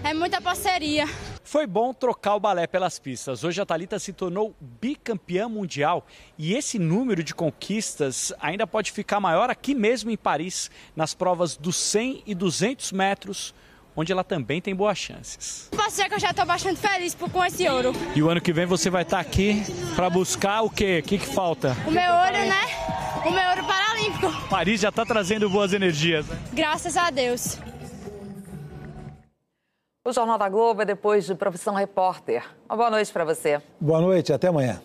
É 0.03 0.14
muita 0.14 0.41
parceria. 0.41 1.07
Foi 1.55 1.68
bom 1.68 1.94
trocar 1.94 2.34
o 2.34 2.40
balé 2.40 2.66
pelas 2.66 2.98
pistas. 2.98 3.44
Hoje 3.44 3.62
a 3.62 3.64
Talita 3.64 3.96
se 4.00 4.12
tornou 4.12 4.57
bicampeã 4.61 5.48
mundial 5.48 6.05
e 6.36 6.52
esse 6.52 6.80
número 6.80 7.22
de 7.22 7.32
conquistas 7.32 8.32
ainda 8.40 8.66
pode 8.66 8.90
ficar 8.90 9.20
maior 9.20 9.48
aqui 9.48 9.72
mesmo 9.72 10.11
em 10.11 10.16
Paris, 10.16 10.68
nas 10.96 11.14
provas 11.14 11.57
dos 11.57 11.76
100 11.76 12.24
e 12.26 12.34
200 12.34 12.90
metros, 12.90 13.55
onde 13.94 14.11
ela 14.11 14.24
também 14.24 14.61
tem 14.61 14.74
boas 14.74 14.98
chances. 14.98 15.68
Posso 15.70 15.90
dizer 15.90 16.09
que 16.09 16.14
eu 16.14 16.18
já 16.18 16.30
estou 16.30 16.44
bastante 16.44 16.80
feliz 16.80 17.14
com 17.14 17.44
esse 17.44 17.68
ouro. 17.68 17.92
E 18.16 18.20
o 18.20 18.28
ano 18.28 18.40
que 18.40 18.52
vem 18.52 18.66
você 18.66 18.90
vai 18.90 19.02
estar 19.02 19.20
aqui 19.20 19.62
para 19.94 20.11
buscar 20.11 20.62
o 20.62 20.68
quê? 20.68 21.02
O 21.05 21.09
que, 21.09 21.18
que 21.18 21.26
falta? 21.26 21.76
O 21.86 21.90
meu 21.92 22.12
ouro, 22.14 22.32
né? 22.32 22.62
O 23.24 23.30
meu 23.30 23.48
ouro 23.50 23.64
paralímpico. 23.64 24.48
Paris 24.48 24.80
já 24.80 24.88
está 24.88 25.07
trazendo 25.07 25.48
boas 25.48 25.72
energias. 25.72 26.26
Né? 26.26 26.36
Graças 26.52 26.96
a 26.96 27.11
Deus. 27.11 27.61
O 30.07 30.12
Jornal 30.12 30.36
da 30.36 30.50
Globo 30.50 30.82
é 30.82 30.84
depois 30.84 31.24
de 31.24 31.34
Profissão 31.34 31.72
Repórter. 31.72 32.44
Uma 32.68 32.76
boa 32.76 32.90
noite 32.90 33.11
para 33.11 33.24
você. 33.24 33.62
Boa 33.80 34.02
noite, 34.02 34.34
até 34.34 34.48
amanhã. 34.48 34.78